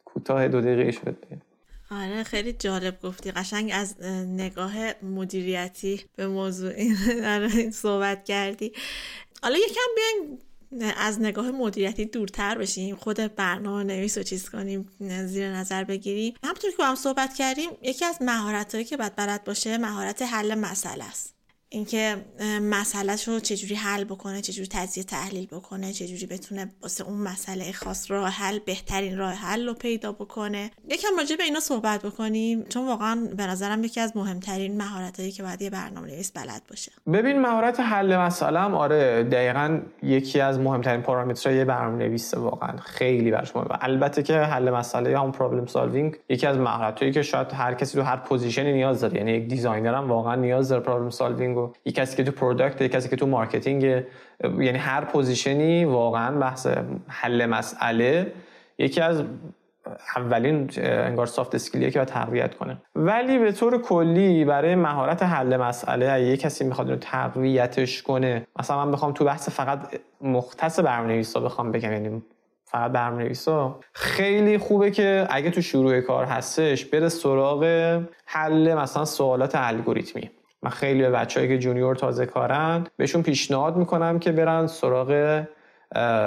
[0.05, 1.17] کوتاه دو دقیقه شد
[1.91, 3.31] آره خیلی جالب گفتی.
[3.31, 8.73] قشنگ از نگاه مدیریتی به موضوع این صحبت کردی.
[9.43, 10.39] حالا یکم بیایم
[10.97, 12.97] از نگاه مدیریتی دورتر بشیم.
[12.97, 14.89] خود برنامه نویس رو چیز کنیم
[15.27, 16.35] زیر نظر بگیریم.
[16.43, 20.23] همونطور که با هم صحبت کردیم یکی از مهارت هایی که باید بلد باشه مهارت
[20.23, 21.40] حل مسئله است.
[21.73, 22.17] اینکه
[22.63, 28.11] مسئله رو چجوری حل بکنه چجوری تجزیه تحلیل بکنه چجوری بتونه واسه اون مسئله خاص
[28.11, 30.71] راه حل بهترین راه حل رو پیدا بکنه.
[30.89, 35.43] یکم راجع به اینا صحبت بکنیم چون واقعا به نظرم یکی از مهمترین مهارتایی که
[35.43, 36.93] باید یه برنامه نویس بلد باشه.
[37.13, 42.77] ببین مهارت حل مسئله هم آره دقیقا یکی از مهمترین پارامترهای یه برنامه نویسه واقعا.
[42.77, 43.79] خیلی براش مهمه.
[43.81, 47.99] البته که حل مسئله یا هم problem solving یکی از مهارتایی که شاید هر کسی
[47.99, 49.17] تو هر position ی نیاز داره.
[49.17, 52.83] یعنی یک designer هم واقعا نیاز داره problem solving و یک کسی که تو product
[52.83, 53.83] یک کسی که تو marketing
[54.45, 56.67] یعنی هر position ی واقعا بحث
[57.09, 58.33] حل مسئله
[58.79, 59.23] یکی از
[60.17, 62.83] اولین انگار soft skill یه که باید تقویت کنه.
[62.95, 68.85] ولی به طور کلی برای مهارت حل مسئله یه کسی می‌خواد رو تقویتش کنه مثلا
[68.85, 72.23] من بخوام تو بحث فقط مختص برنامه‌نویسا بخوام بگم یعنی
[72.65, 77.65] فقط برنامه‌نویسا خیلی خوبه که اگه تو شروع کار هستش بره سراغ
[78.27, 80.31] حل مثلا سوالات الگوریتمی.
[80.63, 85.43] من خیلی به بچه‌ای که junior تازه کارن بهشون پیشنهاد می‌کنم که برن سراغ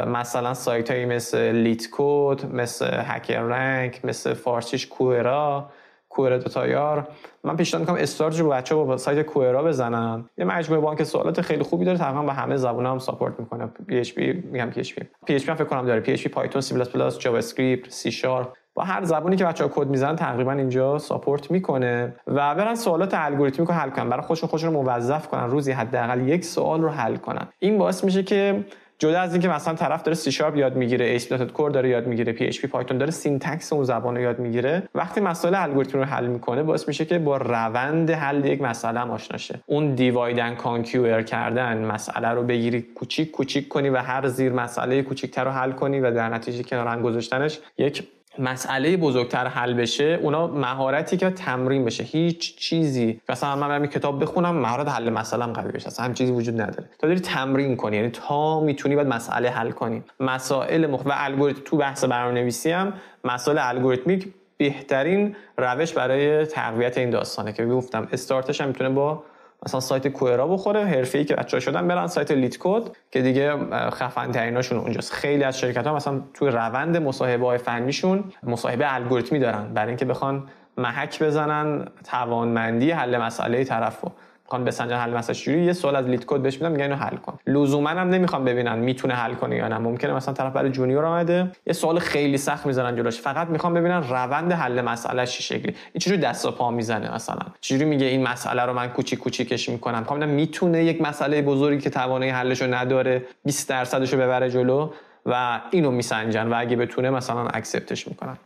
[0.08, 5.70] مثلا سایت هایی مثل LeetCode مثل HackerRank مثل فارسیش کوئرا
[6.10, 7.08] کوئرا دات آی‌آر
[7.44, 10.30] من پیشنهاد می‌کنم استارت رو بچه با سایت کوئرا بزنن.
[10.38, 13.70] یه مجموعه بانک سوالات خیلی خوبی داره تقریبا به همه زبان هم ساپورت می‌کنه.
[13.88, 16.00] پی اچ پی میگم پی اچ پی پی اچ پی فکر کنم داره.
[16.00, 19.46] پی اچ پی پایتون سی پلاس پلاس جاوا اسکریپت سی شارپ با هر زبانی که
[19.46, 22.16] بچه‌ها کد می‌زنن تقریبا اینجا support می‌کنه.
[22.28, 24.10] و برن سوالات الگوریتمی رو حل کنن.
[24.10, 25.50] برای خودشون خودشون رو موظف کنن.
[25.50, 27.48] روزی حداقل یک سوال رو حل کنن.
[27.60, 28.66] این باعث میشه که
[29.00, 32.46] جدا از اینکه مثلا طرف داره سی شارپ یاد می‌گیره SQL داره یاد می‌گیره PHP
[32.46, 36.88] Python داره syntax اون زبان رو یاد می‌گیره وقتی مسائل الگوریتم رو حل می‌کنه باعث
[36.88, 39.60] میشه که با روند حل یک مسئله هم آشنا شه.
[39.66, 45.02] اون divide and conquer کردن مسئله رو بگیری کوچیک کوچیک کنی و هر زیر مسئله
[45.02, 48.08] کوچیکتر رو حل کنی و در نتیجه کنار هم گذاشتنش یک
[48.40, 52.04] مسئله بزرگتر حل بشه اون مهارتیه که تمرین بشه.
[52.04, 53.22] هیچ چیزی.
[53.30, 55.88] مثلا من برم کتاب بخونم مهارت حل مسئله قوی بشه.
[55.88, 56.90] اصلا هم چیزی وجود نداره.
[57.00, 60.04] تا داری تمرین کنی یعنی تا می‌تونی باید مسئله حل کنی.
[60.20, 61.62] مسائل مختلف و الگوریتم.
[61.66, 64.28] تو بحث برنامه‌نویسی هم مسائل الگوریتمیک
[64.58, 68.08] بهترین روش برای تقویت این داستانه که گفتم.
[68.12, 69.24] استارتش هم می‌تونه با
[69.66, 73.58] مثلا سایت کوئرا بخوره حرفه‌ای که بچه‌ها شدن برن سایت LeetCode که دیگه
[73.90, 75.14] خفن‌تریناشون اونجاست.
[75.14, 80.06] خیلی از شرکت ها مثلا توی روند مصاحبه های فنیشون مصاحبه الگوریتمی دارن برای اینکه
[80.06, 84.12] بخوان محک بزنن توانمندی حل مسئله طرف رو.
[84.46, 87.40] می‌خوان بسنجن حل مسئله چجوری یه سوال از LeetCode بهش میدم میگن اینو حل کن.
[87.48, 89.78] لزوما هم نمی‌خوان ببینن می‌تونه حل کنه یا نه.
[89.78, 91.52] ممکنه مثلا طرف برای junior آمده.
[91.68, 93.22] یه سوال خیلی سخت می‌زنن جلوش.
[93.22, 95.76] فقط می‌خوان ببینن روند حل مسئله چی شکلی.
[95.94, 99.70] این چجوری دست و پا می‌زنه مثلا؟ چجوری میگه این مسئله رو من کوچیک کوچیکش
[99.70, 104.90] می‌کنم؟ می‌خوان می‌تونه یک مسئله بزرگی که توانایی حلشو نداره 20 درصدشو ببره جلو
[105.26, 108.38] و اینو میسنجن و اگه بتونه مثلا اکسپتش می‌کنن.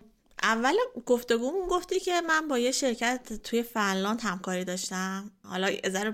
[0.44, 0.76] اول
[1.06, 5.32] گفتگومون گفتی که من با یه شرکت توی فنلاند همکاری داشتم.
[5.44, 5.72] حالا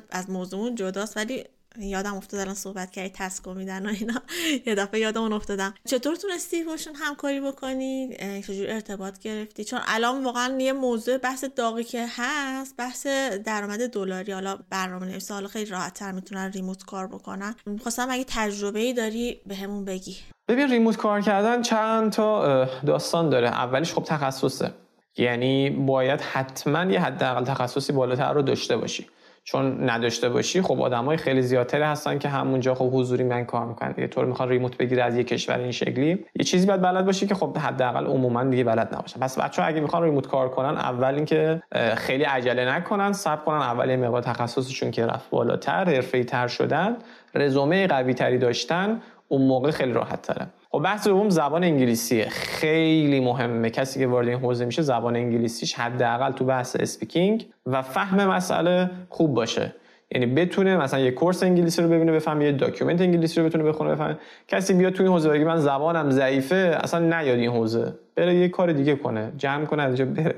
[0.10, 1.44] از موضوعمون جداست ولی
[1.80, 4.22] یادم افتاد الان صحبت کردی تسکو میدن و اینا.
[4.66, 5.74] یه دفعه یادمون افتادم.
[5.88, 8.10] چطور تونستی باشون همکاری بکنی؟
[8.48, 13.08] چجور ارتباط گرفتی؟ چون الان واقعا یه موضوع بحث داغی که هست بحث
[13.46, 14.32] درآمد دلاری.
[14.32, 17.56] حالا برنامه نویس حالا خیلی راحت تر می‌تونن ریموت کار بکنن.
[17.66, 20.18] می‌خواستم اگه تجربه ای داری بهمون بگی.
[20.48, 23.48] ببین ریموت کار کردن چند تا داستان داره.
[23.48, 24.72] اولیش خب تخصصه.
[25.18, 29.08] یعنی باید حتما یه حداقل تخصصی بالاتر رو داشته باشی.
[29.44, 33.91] چون نداشته باشی خب آدمای خیلی زیادتری هستن که همونجا خب حضوری من کار می‌کنن
[33.91, 34.08] دیگه.
[34.08, 36.26] طور می‌خوان ریموت بگیره از یه کشور این شکلی.
[36.36, 39.20] یه چیزی باید بلد باشی که خب حداقل عموما دیگه بلد نباشن.
[39.20, 41.64] پس بچه‌ها اگه می‌خوان ریموت کار کنن اول اینکه
[41.96, 43.58] خیلی عجله نکنن صبر کنن.
[43.58, 46.98] اول یه مقدار تخصصشون که رفت بالاتر حرفه‌ای تر شدن
[47.36, 50.48] رزومه قوی تری داشتن اون موقع خیلی راحت تره.
[50.76, 53.70] خب بحث دوم زبان انگلیسیه خیلی مهمه.
[53.70, 58.90] کسی که وارد این حوزه میشه زبان انگلیسیش حداقل تو بحث speaking و فهم مسئله
[59.10, 59.76] خوب باشه.
[60.12, 63.92] یعنی بتونه مثلا یه course انگلیسی رو ببینه بفهمه یه document انگلیسی رو بتونه بخونه
[63.92, 64.18] بفهمه.
[64.48, 67.94] کسی بیاد تو این حوزه بگه من زبانم ضعیفه اصلا نیاد این حوزه.
[68.16, 69.32] بره یه کار دیگه کنه.
[69.38, 70.36] جمع کنه از اینجا بره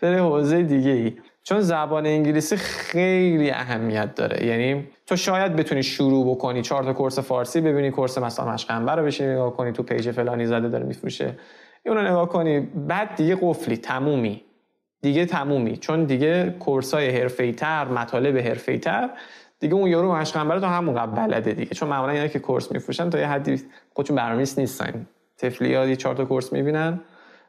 [0.00, 1.12] بره حوزه دیگه ای
[1.44, 4.46] چون زبان انگلیسی خیلی اهمیت داره.
[4.46, 9.04] یعنی تو شاید بتونی شروع بکنی چهار تا course فارسی ببینی course مثلا مشقنبه رو
[9.04, 11.34] بشینی نگاه کنی تو page فلانی زده داره میفروشه.
[11.86, 14.42] اونو نگاه کنی بعد دیگه قفلی تمومی.
[15.02, 15.76] دیگه تمومی.
[15.76, 19.10] چون دیگه course های حرفه‌ای تر مطالب حرفه‌ای تر
[19.60, 21.74] دیگه اون یارو مشقنبه رو تو همون قبل بلده دیگه.
[21.74, 23.62] چون معمولا اینا که course میفروشن تا یه حدی
[23.94, 25.06] خودشون برنامه‌نویس نیستن.
[25.38, 27.00] طفلیا یه چهار تا course می‌بینن.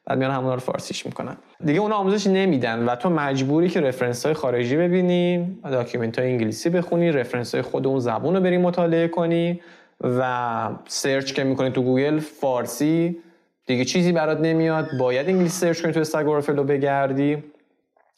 [0.06, 1.38] بعد میان همونا رو فارسیش می‌کنن.
[1.66, 6.70] دیگه اونا آموزش نمیدن و تو مجبوری که reference های خارجی ببینی document های انگلیسی
[6.70, 9.62] بخونی reference های خود اون زبون رو بری مطالعه کنی
[10.02, 13.18] و search که می‌کنی تو گوگل فارسی
[13.68, 14.88] دیگه چیزی برات نمیاد.
[15.00, 17.44] باید انگلیسی search کنی تو Stack Overflow بگردی.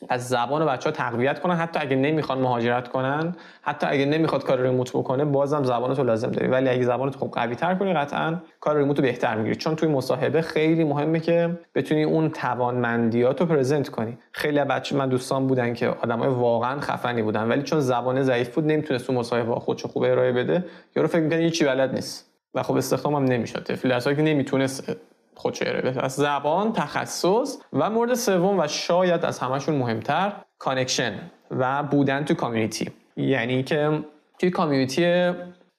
[0.10, 1.56] زبان بچه ها تقویت کنن.
[1.56, 6.48] حتی اگه نمی‌خوان مهاجرت کنن حتی اگه نمی‌خواد کار remote بکنه بازم زبانتو لازم داری.
[6.48, 9.56] ولی اگه زبانتو خوب قوی تر کنی قطعا کار remote بهتر می‌گیری.
[9.56, 14.18] چون توی مصاحبه خیلی مهمه که بتونی اون توانمندیات رو present کنی.
[14.32, 18.66] خیلی بچه من دوستان بودن که آدمای واقعا خفنی بودن ولی چون زبان ضعیف بود
[18.66, 20.66] نمی‌تونست تو مصاحبه خودشو خوب ارائه بده.
[20.96, 22.28] یارو فکر می‌کنه هیچی بلد نیست.
[22.54, 23.64] و خب استخدامم نمی‌شد.
[23.64, 24.96] طفلی که نمی‌تونست
[25.38, 31.14] خودشو بده از زبان تخصص و مورد سوم و شاید از همشون مهمتر connection
[31.52, 34.04] و بودن تو community یعنی که
[34.40, 35.32] توی community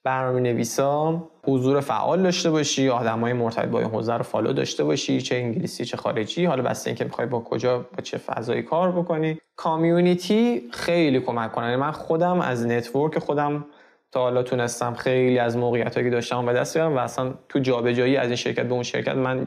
[0.04, 5.20] برنامه نویسا حضور فعال داشته باشی آدمای مرتبط با این حوزه رو follow داشته باشی
[5.20, 9.38] چه انگلیسی چه خارجی حالا بس اینکه می‌خوای با کجا با چه فضایی کار بکنی.
[9.56, 13.64] community خیلی کمک کنه من خودم از network خودم
[14.12, 18.16] تا حالا تونستم خیلی از موقعیت که داشتم به دست بیارم و اصلا تو جابجایی
[18.16, 19.46] از این شرکت به اون شرکت من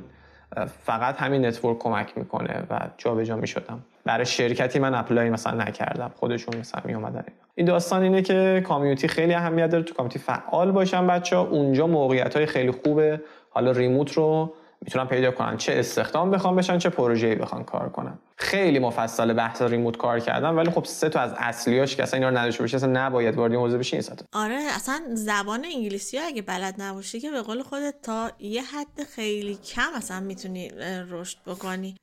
[0.84, 3.84] فقط همین network کمک می‌کنه و جابجا می‌شدم.
[4.06, 6.12] برای شرکتی من apply مثلا نکردم.
[6.16, 7.24] خودشون مثلا می اومدن
[7.56, 9.84] این داستان اینه که community خیلی اهمیت داره.
[9.84, 13.22] تو community فعال باشن بچه ها اونجا موقعیت های خیلی خوبه.
[13.50, 14.54] حالا remote رو
[14.86, 15.58] می‌تونن پیدا کنن.
[15.58, 18.20] چه استخدام بخوان بشن چه پروژه‌ای بخوان کار کنن.
[18.38, 22.30] خیلی مفصل بحث remote کار کردن ولی خب سه تا از اصلیاش که اصلا اینا
[22.30, 26.26] رو نداشته باشه اصلا نباید وارد این حوزه بشی این آره اصلا زبان انگلیسی ها
[26.26, 30.72] اگه بلد نباشی که به قول خودت تا یه حد خیلی کم اصلا می‌تونی
[31.10, 31.96] رشد بکنی.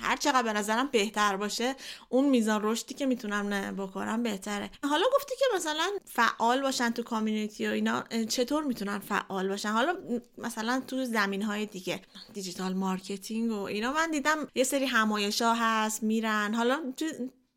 [0.00, 1.74] هر چقدر به نظرم بهتر باشه
[2.08, 4.70] اون میزان رشدی که می‌تونم بکنم بهتره.
[4.82, 9.94] حالا گفتی که مثلا فعال باشن تو community و اینا چطور می‌تونن فعال باشن؟ حالا
[10.38, 12.00] مثلا تو زمین های دیگه
[12.32, 16.54] digital marketing و اینا من دیدم یه سری همایش ها هست میرن.
[16.54, 17.04] حالا تو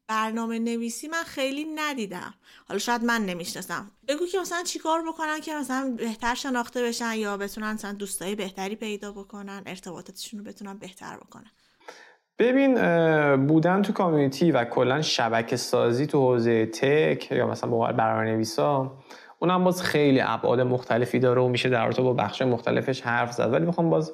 [0.07, 2.33] برنامه نویسی من خیلی ندیدم.
[2.67, 3.91] حالا شاید من نمی‌شناسم.
[4.07, 8.75] بگو که مثلا چیکار بکنن که مثلا بهتر شناخته بشن یا بتونن مثلا دوستای بهتری
[8.75, 11.51] پیدا بکنن ارتباطاتشون رو بتونن بهتر بکنن.
[12.41, 12.75] ببین
[13.47, 18.91] بودن تو کامیونیتی و کلا شبکه سازی تو حوزه تک یا مثلا با برنامه نویسا
[19.39, 23.53] اونم باز خیلی ابعاد مختلفی داره و میشه در رابطه با بخش مختلفش حرف زد.
[23.53, 24.11] ولی می‌خوام باز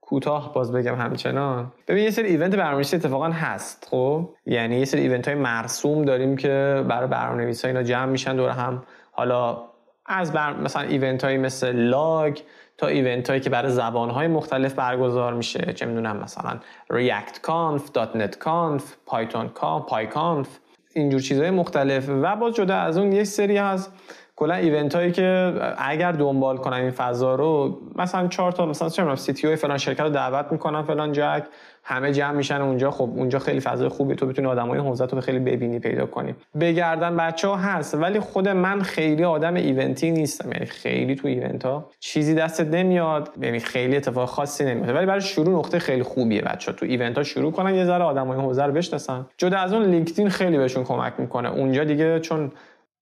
[0.00, 1.72] کوتاه باز بگم همچنان.
[1.88, 6.36] ببین یه سری ایونت برنامه‌نویسی اتفاقا هست خب؟ یعنی یه سری ایونت های مرسوم داریم
[6.36, 9.58] که برای برنامه‌نویسا اینا جمع میشن دور هم حالا
[10.06, 10.56] از بر...
[10.56, 12.38] مثلا event های مثل لاگ
[12.78, 15.72] تا event هایی که برای زبان های مختلف برگزار میشه.
[15.72, 16.58] چه می‌دونم مثلا
[16.90, 20.58] React Conf .NET Conf Python Conf PyCon
[20.94, 22.08] اینجور چیزهای مختلف.
[22.08, 23.92] و باز جدا از اون یک سری هست
[24.36, 29.14] کلا event هایی که اگر دنبال کنن این فضا رو مثلا چهار تا مثلا چه
[29.14, 31.44] CTO فلان شرکت رو دعوت می‌کنن فلان جک.
[31.86, 35.38] همه جمع میشن اونجا خب اونجا خیلی فضای خوبی تو بتونی آدمای حوزه رو خیلی
[35.38, 36.34] ببینی پیدا کنی.
[36.60, 40.52] بگردن بچه ها هست ولی خود من خیلی آدم event ی نیستم.
[40.52, 45.20] یعنی خیلی تو event ها چیزی دستت نمیاد یعنی خیلی اتفاق خاصی نمیاد ولی برای
[45.20, 48.62] شروع نقطه خیلی خوبیه بچه ها تو event ها شروع کنن یه ذره آدمای حوزه
[48.62, 49.26] رو بشناسن.
[49.38, 51.50] جدا از اون LinkedIn خیلی بهشون کمک می‌کنه.
[51.50, 52.52] اونجا دیگه چون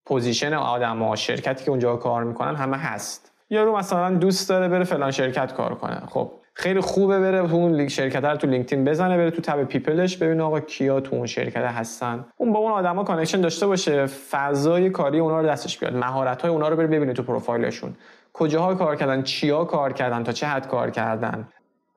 [0.06, 3.32] position آدم ها شرکتی که اونجا کار می‌کنن همه هست.
[3.50, 6.02] یارو مثلا دوست داره بره فلان شرکت کار کنه.
[6.08, 10.03] خب خیلی خوبه بره تو اون شرکت رو تو LinkedIn بزنه بره تو tab people
[10.03, 12.24] ش ببینه آقا کیا تو اون شرکت هستن.
[12.36, 16.50] اون با اون آدما connection داشته باشه فضای کاری اونا رو دستش بیاد مهارت های
[16.50, 17.94] اونا رو بره ببینه تو پروفایلشون.
[18.32, 21.48] کجاها کار کردن چیا کار کردن تا چه حد کار کردن.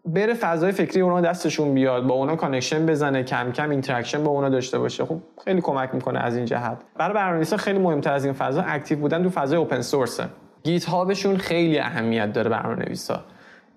[0.06, 4.50] بره فضای فکری اونا دستشون بیاد با اونا connection بزنه کم کم interaction با اونا
[4.50, 5.06] داشته باشه.
[5.06, 6.78] خب خیلی کمک می‌کنه از این جهت.
[6.98, 10.26] برای برنامه‌نویسا خیلی مهمتر از این فضا active بودن تو فضای open source
[10.64, 13.24] ه GitHub شون خیلی اهمیت داره برنامه‌نویسا.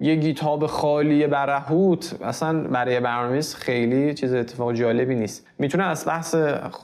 [0.00, 5.46] یه GitHub خالی برهوت اصلا برای برنامه‌نویس خیلی چیز اتفاق جالبی نیست.
[5.58, 6.34] می‌تونن از بحث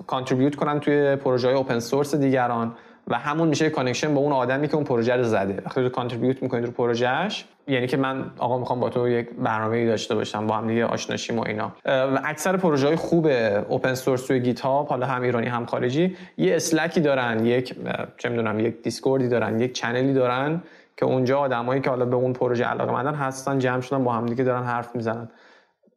[0.06, 2.74] contribute کنن توی پروژه های open source دیگران
[3.08, 5.62] و همون میشه connection با اون آدمی که اون پروژه رو زده.
[5.66, 9.86] وقتی تو contribute می‌کنی رو پروژهش یعنی که من آقا می‌خوام با تو یک برنامه
[9.86, 11.72] داشته باشم با هم دیگه آشنا شیم و اینا.
[11.84, 13.26] و اکثر پروژه های خوب
[13.68, 17.74] open source توی GitHub حالا هم ایرانی هم خارجی یه Slack ی دارن یک
[18.18, 20.62] چه می‌دونم یک Discord ی دارن یک channel ی دارن
[20.96, 24.26] که اونجا آدمایی که حالا به اون پروژه علاقه مندن هستن جمع شدن با هم
[24.26, 25.28] دیگه دارن حرف می‌زنن.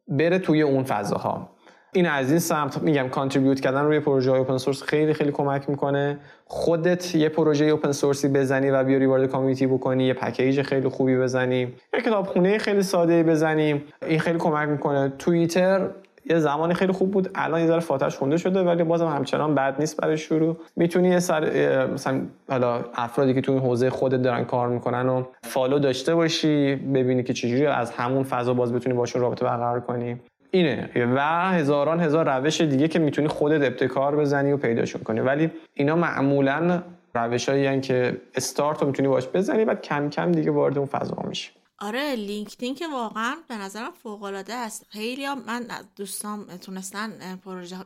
[0.08, 1.50] بره توی اون فضاها.
[1.92, 5.68] این از این سمت میگم contribute کردن روی پروژه های open source خیلی خیلی کمک
[5.70, 6.18] می‌کنه.
[6.44, 11.18] خودت یه پروژه اوپن سورسی بزنی و بیاری وارد کامیونیتی بکنی یه پکیج خیلی خوبی
[11.18, 11.60] بزنی.
[11.94, 15.12] یه کتابخونه خیلی ساده بزنیم این خیلی کمک می‌کنه.
[15.18, 15.88] توییتر
[16.30, 17.30] یه زمانی خیلی خوب بود.
[17.34, 20.56] الان یه ذره فاتش خونده شده ولی بازم همچنان بد نیست برای شروع.
[20.76, 22.20] می‌تونی یه سر مثلا
[22.50, 27.22] حالا افرادی که تو این حوزه خودت دارن کار می‌کنن و فالو داشته باشی ببینی
[27.22, 30.16] که چجوری از همون فضا باز بتونی باشون رابطه برقرار کنی.
[30.50, 30.90] اینه.
[31.14, 31.20] و
[31.52, 35.20] هزاران هزار روش دیگه که می‌تونی خودت ابتکار بزنی و پیداشون کنی.
[35.20, 36.82] ولی اینا معمولا
[37.14, 41.16] روش هایی که استارت رو می‌تونی باش بزنی بعد کم کم دیگه وارد اون فضا
[41.28, 41.50] میشی.
[41.80, 44.86] آره LinkedIn که واقعا به نظرم فوق العاده است.
[44.88, 45.66] خیلی من
[45.96, 47.76] دوستان تونستن پروژه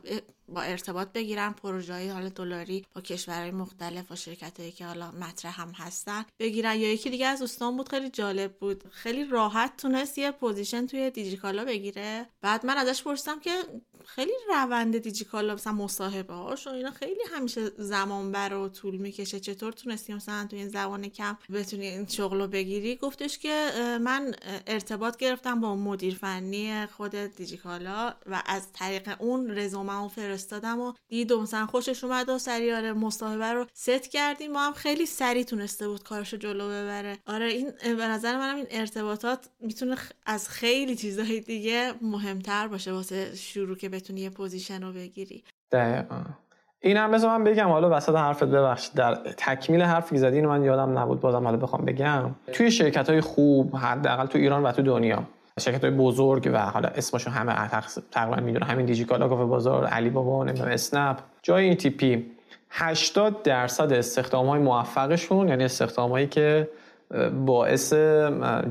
[0.47, 5.11] با ارتباط بگیرن پروژه های حالا دلاری با کشورهای مختلف و شرکت هایی که حالا
[5.11, 6.75] مطرح هم هستن بگیرن.
[6.75, 8.83] یا یکی دیگه از دوستان بود خیلی جالب بود.
[8.91, 12.25] خیلی راحت تونست یه position توی دیجیکالا بگیره.
[12.41, 13.51] بعد من ازش پرسیدم که
[14.05, 19.39] خیلی روند دیجیکالا مثلا مصاحبه هاش و اینا خیلی همیشه زمان بر و طول می‌کشه.
[19.39, 23.71] چطور تونستی مثلا تو این زبان کم بتونی این شغل رو بگیری؟ گفتش که
[24.01, 24.35] من
[24.67, 29.93] ارتباط گرفتم با مدیر فنی خود دیجیکالا و از طریق اون رزومه
[30.33, 34.51] فرستادم و دید و مثلا خوشش اومد و سریاره مصاحبه رو ست کردیم.
[34.51, 37.17] ما هم خیلی سریع تونسته بود کارشو جلو ببره.
[37.27, 43.35] آره این به نظر منم این ارتباطات می‌تونه از خیلی چیزهای دیگه مهمتر باشه واسه
[43.35, 45.43] شروع که بتونی یه position رو بگیری.
[45.71, 46.21] دقیقا.
[46.79, 48.93] این هم بذار من بگم حالا وسط حرفت ببخشید.
[48.93, 52.35] در تکمیل حرفی زدی من یادم نبود بازم حالا بخوام بگم.
[52.53, 55.23] توی شرکت های خوب حداقل تو ایران و تو دنیا
[55.59, 57.69] شرکت های بزرگ و حالا اسمشو همه
[58.11, 61.17] تقریبا می‌دونن همین دیجیکالا کافه بازار علی بابا نمی‌دونم اسنپ.
[61.41, 62.31] جاهای این تیپی
[62.69, 66.69] 80 درصد استخدام های موفقشون یعنی استخدام هایی که
[67.45, 67.93] باعث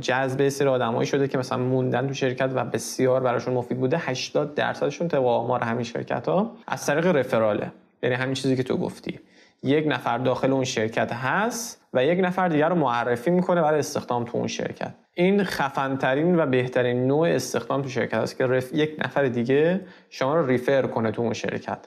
[0.01, 4.55] جذب سری آدمایی شده که مثلا موندن تو شرکت و بسیار براشون مفید بوده 80
[4.55, 7.72] درصدشون طبق آمار همین شرکت ها از طریق رفراله.
[8.03, 9.20] یعنی همین چیزی که تو گفتی.
[9.62, 14.24] یک نفر داخل اون شرکت هست و یک نفر دیگر رو معرفی می‌کنه برای استخدام
[14.24, 14.95] تو اون شرکت.
[15.15, 18.75] این خفنترین و بهترین نوع استخدام تو شرکت است که رف...
[18.75, 21.79] یک نفر دیگه شما رو ریفر کنه تو اون شرکت.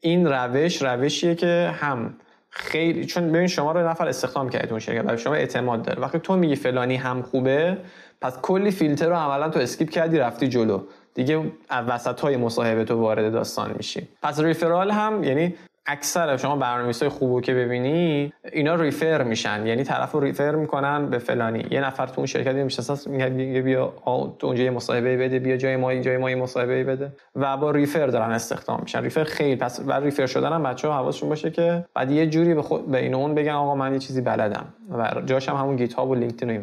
[0.00, 2.14] این روش روشیه که هم
[2.50, 6.00] خیلی چون ببین شما رو نفر استخدام کرد اون شرکت و شما اعتماد داره.
[6.00, 7.78] وقتی تو میگی فلانی هم خوبه
[8.20, 10.82] پس کلی فیلتر رو عملا تو skip کردی رفتی جلو.
[11.14, 14.08] دیگه وسط های مصاحبه تو وارد داستان میشی.
[14.22, 15.54] پس referral هم یعنی
[15.90, 19.66] اکثر شما برنامه‌نویسای خوبو که ببینی اینا refer میشن.
[19.66, 21.66] یعنی طرف رو refer می‌کنن به فلانی.
[21.70, 23.92] یه نفر تو اون شرکت می‌شناسه میگه بیا
[24.38, 27.12] تو اونجا یه مصاحبه بده بیا جای ما جای ما یه مصاحبه بده.
[27.36, 29.02] و با refer دارن استخدام میشن.
[29.02, 32.62] refer خیلی پس بعد refer شدن هم بچه‌ها حواسشون باشه که بعد یه جوری به
[32.62, 34.74] خود به این اون بگن آقا من یه چیزی بلدم.
[34.90, 36.62] و جاشم همون GitHub و LinkedIn و این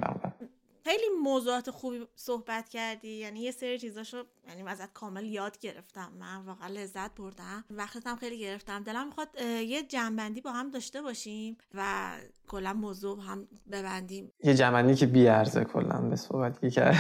[1.26, 6.12] موضوعات خوبی صحبت کردی؟ یعنی یه سری چیزاشو یعنی ازت کامل یاد گرفتم.
[6.20, 7.64] من واقعا لذت بردم.
[7.70, 8.84] وقتت هم خیلی گرفتم.
[8.84, 9.28] دلم می‌خواد
[9.68, 11.82] یه جنبندی با هم داشته باشیم و
[12.48, 14.32] کلا موضوع هم ببندیم.
[14.44, 16.96] یه جنبندی که بیارزه کلا به صحبت کرد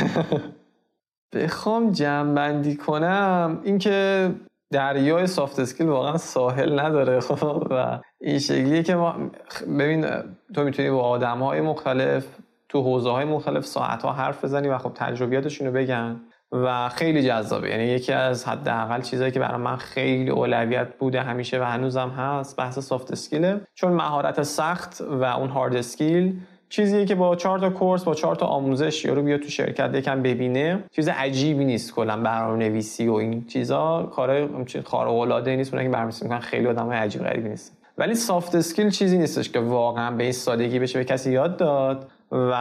[1.34, 3.62] بخوام جنبندی کنم.
[3.64, 4.32] اینکه
[4.72, 7.20] دریای سافت اسکیل واقعا ساحل نداره.
[7.20, 9.32] خب و این شکلیه که ما
[9.80, 10.08] ببین
[10.54, 12.26] تو می‌تونی با آدم های مختلف
[12.70, 17.24] تو حوزه های مختلف ساعت ها حرف بزنی و خب تجربیاتشون رو بگن و خیلی
[17.24, 17.70] جذابه.
[17.70, 22.58] یعنی یکی از حداقل چیزهایی که برای من خیلی اولویت بوده همیشه و هنوزم هست
[22.58, 26.40] بحث soft skill ه چون مهارت سخت و اون hard skill
[26.70, 30.22] چیزیه که با چهار تا course با چهار تا آموزش یارو بیا تو شرکت یکم
[30.22, 30.84] ببینه.
[30.92, 34.04] چیز عجیبی نیست کلا برنامه نویسی و این چیزا.
[34.04, 34.48] کارهای
[34.86, 38.90] خارق العاده نیست اونایی که برنامه‌نویسی می‌کنن خیلی آدمای عجیب غریبی نیست ولی soft skill
[38.90, 42.12] چیزی نیستش که واقعا به این سادگی بشه به کسی یاد داد.
[42.32, 42.52] و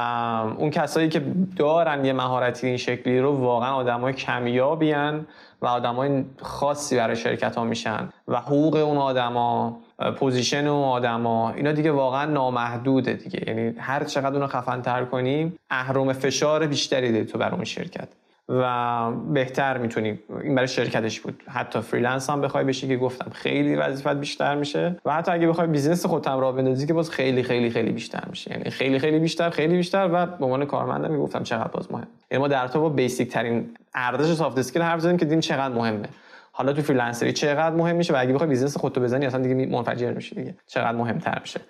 [0.58, 1.22] اون کسایی که
[1.56, 5.26] دارن یه مهارتی این شکلی رو واقعا آدمای کمیابیان
[5.62, 9.78] و آدمای خاصی برای شرکت ها میشن و حقوق اون آدما
[10.18, 13.44] پوزیشن اون آدما اینا دیگه واقعا نامحدوده دیگه.
[13.46, 18.08] یعنی هر چقدر اونو خفن تر کنیم اهرم فشار بیشتری داری تو برای اون شرکت.
[18.48, 21.42] و بهتر می‌تونی این برای شرکتش بود.
[21.48, 24.96] حتی freelance هم بخوای بشی که گفتم خیلی وظیفت بیشتر میشه.
[25.04, 28.24] و حتی اگه بخوای business خودت هم راه بندازی که باز خیلی خیلی خیلی بیشتر
[28.30, 28.50] میشه.
[28.50, 32.06] یعنی خیلی خیلی بیشتر خیلی بیشتر و به عنوان کارمندم می‌گفتم چقدر باز مهم.
[32.30, 35.74] یعنی ما در تو با basic ترین ارزش soft skill حرف زدیم که دیدیم چقدر
[35.74, 36.08] مهمه.
[36.52, 39.66] حالا تو freelancer ی چقدر مهم میشه و اگه بخوای business خودتو بزنی اصلا دیگه
[39.66, 40.54] منفجر میشه دیگه.
[40.66, 41.60] چقدر مهمتر میشه.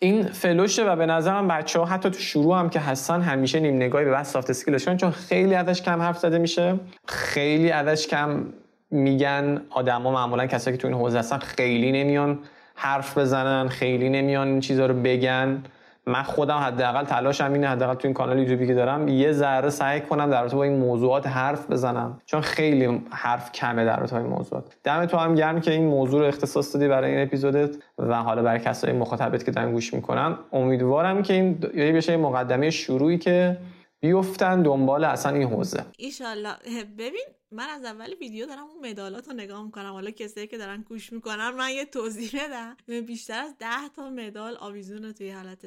[0.00, 3.76] این فلوشه و به نظرم بچه ها حتی تو شروع هم که هستن همیشه نیم
[3.76, 6.80] نگاهی به بحث soft skill شون چون خیلی ازش کم حرف زده میشه.
[7.06, 8.46] خیلی ازش کم
[8.90, 12.38] میگن آدما معمولا کسایی که تو این حوزه هستن خیلی نمیان
[12.74, 15.62] حرف بزنن خیلی نمیان این چیزا رو بگن.
[16.08, 20.00] من خودم حداقل تلاشم اینه حداقل تو این کانال یوتیوبی که دارم یه ذره سعی
[20.00, 24.22] کنم در رابطه با این موضوعات حرف بزنم چون خیلی حرف کمه در رابطه با
[24.22, 24.76] این موضوعات.
[24.84, 28.42] دم تو هم گرم که این موضوع رو اختصاص دادی برای این اپیزودت و حالا
[28.42, 33.58] برای کسای مخاطبت که دارن گوش می‌کنن امیدوارم که این یه بشه مقدمه شروعی که
[34.00, 35.84] بیفتن دنبال اصلا این حوزه.
[35.98, 36.54] ایشالله.
[36.98, 39.92] ببین من از اول ویدیو دارم اون مدالات رو نگاه می‌کنم.
[39.92, 42.76] حالا کسایی که دارن گوش می‌کنن من یه توضیح بدم.
[43.06, 45.58] بیشتر از ده تا مدال آویزون توی حالت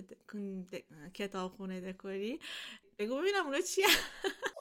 [1.14, 2.40] کتاب خونه دکوری.
[3.00, 3.86] بگو ببینم اونا چیه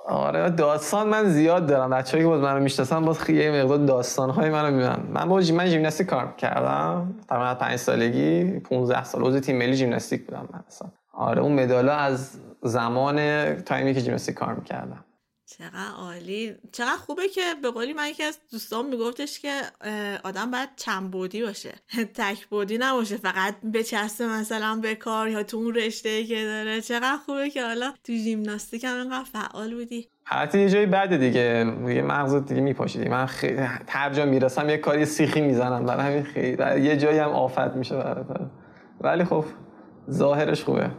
[0.07, 1.91] آره داستان من زیاد دارم.
[1.91, 5.07] بچه‌ای که باز منو می‌شناسن باز خیلی مقدار داستان های منو می‌بینن.
[5.13, 7.21] من با من ژیمناستیک کار کردم.
[7.29, 10.89] تقریبا 5 سالگی 15 سال عضو تیم ملی ژیمناستیک بودم من اصلا.
[11.13, 15.05] آره اون مدالا از زمان تایمی که ژیمناستیک کار می‌کردم.
[15.59, 16.55] چقدر عالی.
[16.73, 19.51] چقدر خوبه که به قولی من یکی از دوستان میگفتش که
[20.25, 21.73] آدم باید چند بودی باشه.
[22.19, 26.81] تک بودی نباشه فقط بچسته مثلا به کار یا تو اون رشته که داره.
[26.81, 30.09] چقدر خوبه که حالا تو ژیمناستیک هم اینقدر فعال بودی.
[30.25, 31.75] حتی یه جایی بعد دیگه.
[31.89, 33.09] یه مغزت دیگه میپاشیدی.
[33.09, 35.87] من خیلی هر جا می‌رسم یه کاری سیخی می‌زنم.
[35.87, 38.25] برای همین خیلی یه جایی هم آفت میشه برای
[39.01, 39.45] ولی خب
[40.11, 40.91] ظاهرش خوبه.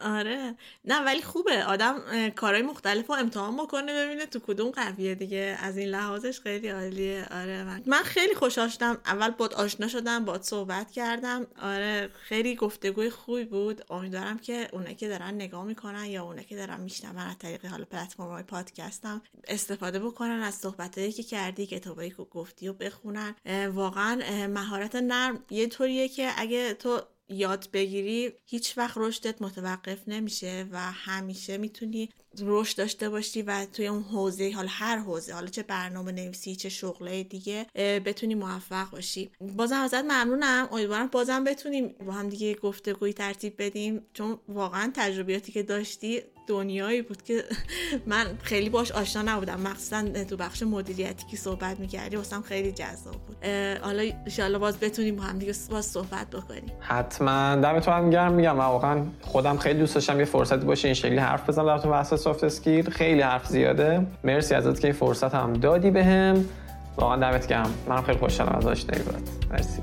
[0.00, 0.54] آره.
[0.84, 1.64] نه ولی خوبه.
[1.64, 5.58] آدم کارهای مختلف رو امتحان بکنه ببینه تو کدوم قویه دیگه.
[5.60, 7.26] از این لحاظش خیلی عالیه.
[7.30, 11.46] آره من, من خیلی خوشحال شدم اول باد آشنا شدم باد صحبت کردم.
[11.62, 13.84] آره خیلی گفتگوی خوبی بود.
[13.90, 17.84] امیدوارم که اونه که دارن نگاه می‌کنن یا اونه که دارن میشنون از طریق حالا
[17.84, 23.34] پلتفرم های پادکستم استفاده بکنن از صحبتهایی که کردی کتابایی که گفتی و بخونن.
[23.72, 30.68] واقعا مهارت نرم یه طوریه که اگه تو یاد بگیری هیچ وقت رشدت متوقف نمیشه
[30.70, 32.10] و همیشه می‌تونی
[32.42, 36.68] رشد داشته باشی و توی اون حوزه حال هر حوزه حالا چه برنامه نویسی چه
[36.68, 37.66] شغله دیگه
[38.04, 39.30] بتونی موفق باشی.
[39.56, 40.68] بازم ازت ممنونم.
[40.72, 44.02] امیدوارم بازم بتونیم با هم دیگه گفتگوی ترتیب بدیم.
[44.12, 47.44] چون واقعا تجربیاتی که داشتی دنیایی بود که
[48.06, 49.60] من خیلی باش آشنا نبودم.
[49.60, 53.44] مخصوصا تو بخش مدیریتی که صحبت می‌کردی واسم خیلی جذاب بود.
[53.82, 56.72] حالا ان باز بتونیم با هم دیگه باز صحبت بکنیم.
[56.80, 57.56] حتما.
[57.56, 58.56] دمتون گرم میگم.
[58.56, 61.66] واقعا خودم خیلی دوست داشتم یه فرصتی باشه این شکلی حرف بزنم.
[61.66, 61.88] در تو
[62.24, 66.48] سافت اسکیل خیلی حرف زیاده مرسی ازت که فرصت هم دادی بهم به
[66.96, 69.02] واقعا دمت گرم منم خیلی خوشحالم از آشنایی
[69.50, 69.82] مرسی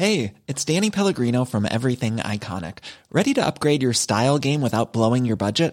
[0.00, 2.76] Hey, it's Danny Pellegrino from Everything Iconic.
[3.10, 5.72] Ready to upgrade your style game without blowing your budget?